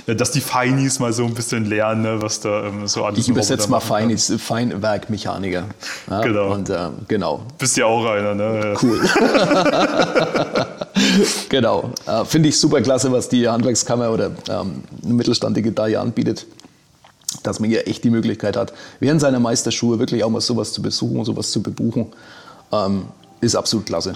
dass 0.06 0.30
die 0.30 0.40
Feinies 0.40 0.98
mal 0.98 1.12
so 1.12 1.24
ein 1.24 1.34
bisschen 1.34 1.64
lernen, 1.64 2.02
ne? 2.02 2.22
was 2.22 2.40
da 2.40 2.66
ähm, 2.66 2.86
so 2.86 3.04
alles 3.04 3.18
Ich 3.18 3.28
übersetze 3.28 3.68
mal 3.68 3.80
Feinies, 3.80 4.32
Feinwerkmechaniker. 4.38 5.64
Ja? 6.10 6.20
Genau. 6.20 6.52
Und, 6.52 6.70
äh, 6.70 6.88
genau. 7.08 7.42
Bist 7.58 7.76
ja 7.76 7.86
auch 7.86 8.06
einer, 8.06 8.34
ne? 8.34 8.57
Cool. 8.80 9.00
genau. 11.48 11.90
Äh, 12.06 12.24
Finde 12.24 12.48
ich 12.48 12.58
super 12.58 12.80
klasse, 12.80 13.12
was 13.12 13.28
die 13.28 13.48
Handwerkskammer 13.48 14.10
oder 14.10 14.30
ähm, 14.48 14.84
Mittelstand 15.02 15.56
digital 15.56 15.88
hier 15.88 16.00
anbietet. 16.00 16.46
Dass 17.42 17.60
man 17.60 17.68
hier 17.68 17.86
echt 17.86 18.04
die 18.04 18.10
Möglichkeit 18.10 18.56
hat, 18.56 18.72
während 19.00 19.20
seiner 19.20 19.38
Meisterschuhe 19.38 19.98
wirklich 19.98 20.24
auch 20.24 20.30
mal 20.30 20.40
sowas 20.40 20.72
zu 20.72 20.80
besuchen, 20.80 21.24
sowas 21.24 21.50
zu 21.50 21.62
bebuchen, 21.62 22.06
ähm, 22.72 23.04
ist 23.40 23.54
absolut 23.54 23.86
klasse. 23.86 24.14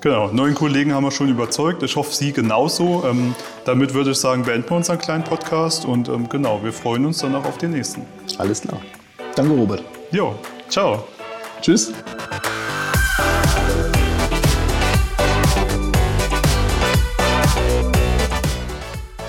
Genau, 0.00 0.28
neun 0.28 0.54
Kollegen 0.54 0.92
haben 0.92 1.04
wir 1.04 1.10
schon 1.10 1.28
überzeugt. 1.28 1.82
Ich 1.82 1.96
hoffe, 1.96 2.14
Sie 2.14 2.32
genauso. 2.32 3.04
Ähm, 3.04 3.34
damit 3.64 3.94
würde 3.94 4.10
ich 4.10 4.18
sagen, 4.18 4.44
beenden 4.44 4.68
wir 4.68 4.76
unseren 4.76 4.98
kleinen 4.98 5.24
Podcast 5.24 5.84
und 5.84 6.08
ähm, 6.08 6.28
genau, 6.28 6.62
wir 6.62 6.72
freuen 6.72 7.06
uns 7.06 7.18
dann 7.18 7.34
auch 7.34 7.44
auf 7.44 7.58
den 7.58 7.72
nächsten. 7.72 8.02
Alles 8.38 8.60
klar. 8.60 8.80
Danke, 9.34 9.54
Robert. 9.54 9.82
Jo, 10.12 10.34
ciao. 10.68 11.04
Tschüss. 11.60 11.92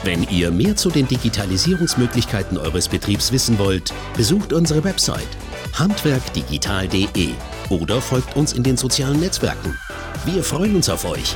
Wenn 0.07 0.23
ihr 0.29 0.51
mehr 0.51 0.73
zu 0.77 0.89
den 0.89 1.05
Digitalisierungsmöglichkeiten 1.05 2.57
eures 2.57 2.87
Betriebs 2.87 3.33
wissen 3.33 3.59
wollt, 3.59 3.93
besucht 4.15 4.53
unsere 4.53 4.85
Website 4.85 5.27
handwerkdigital.de 5.73 7.31
oder 7.67 7.99
folgt 7.99 8.37
uns 8.37 8.53
in 8.53 8.63
den 8.63 8.77
sozialen 8.77 9.19
Netzwerken. 9.19 9.77
Wir 10.23 10.43
freuen 10.43 10.77
uns 10.77 10.87
auf 10.87 11.03
euch. 11.03 11.35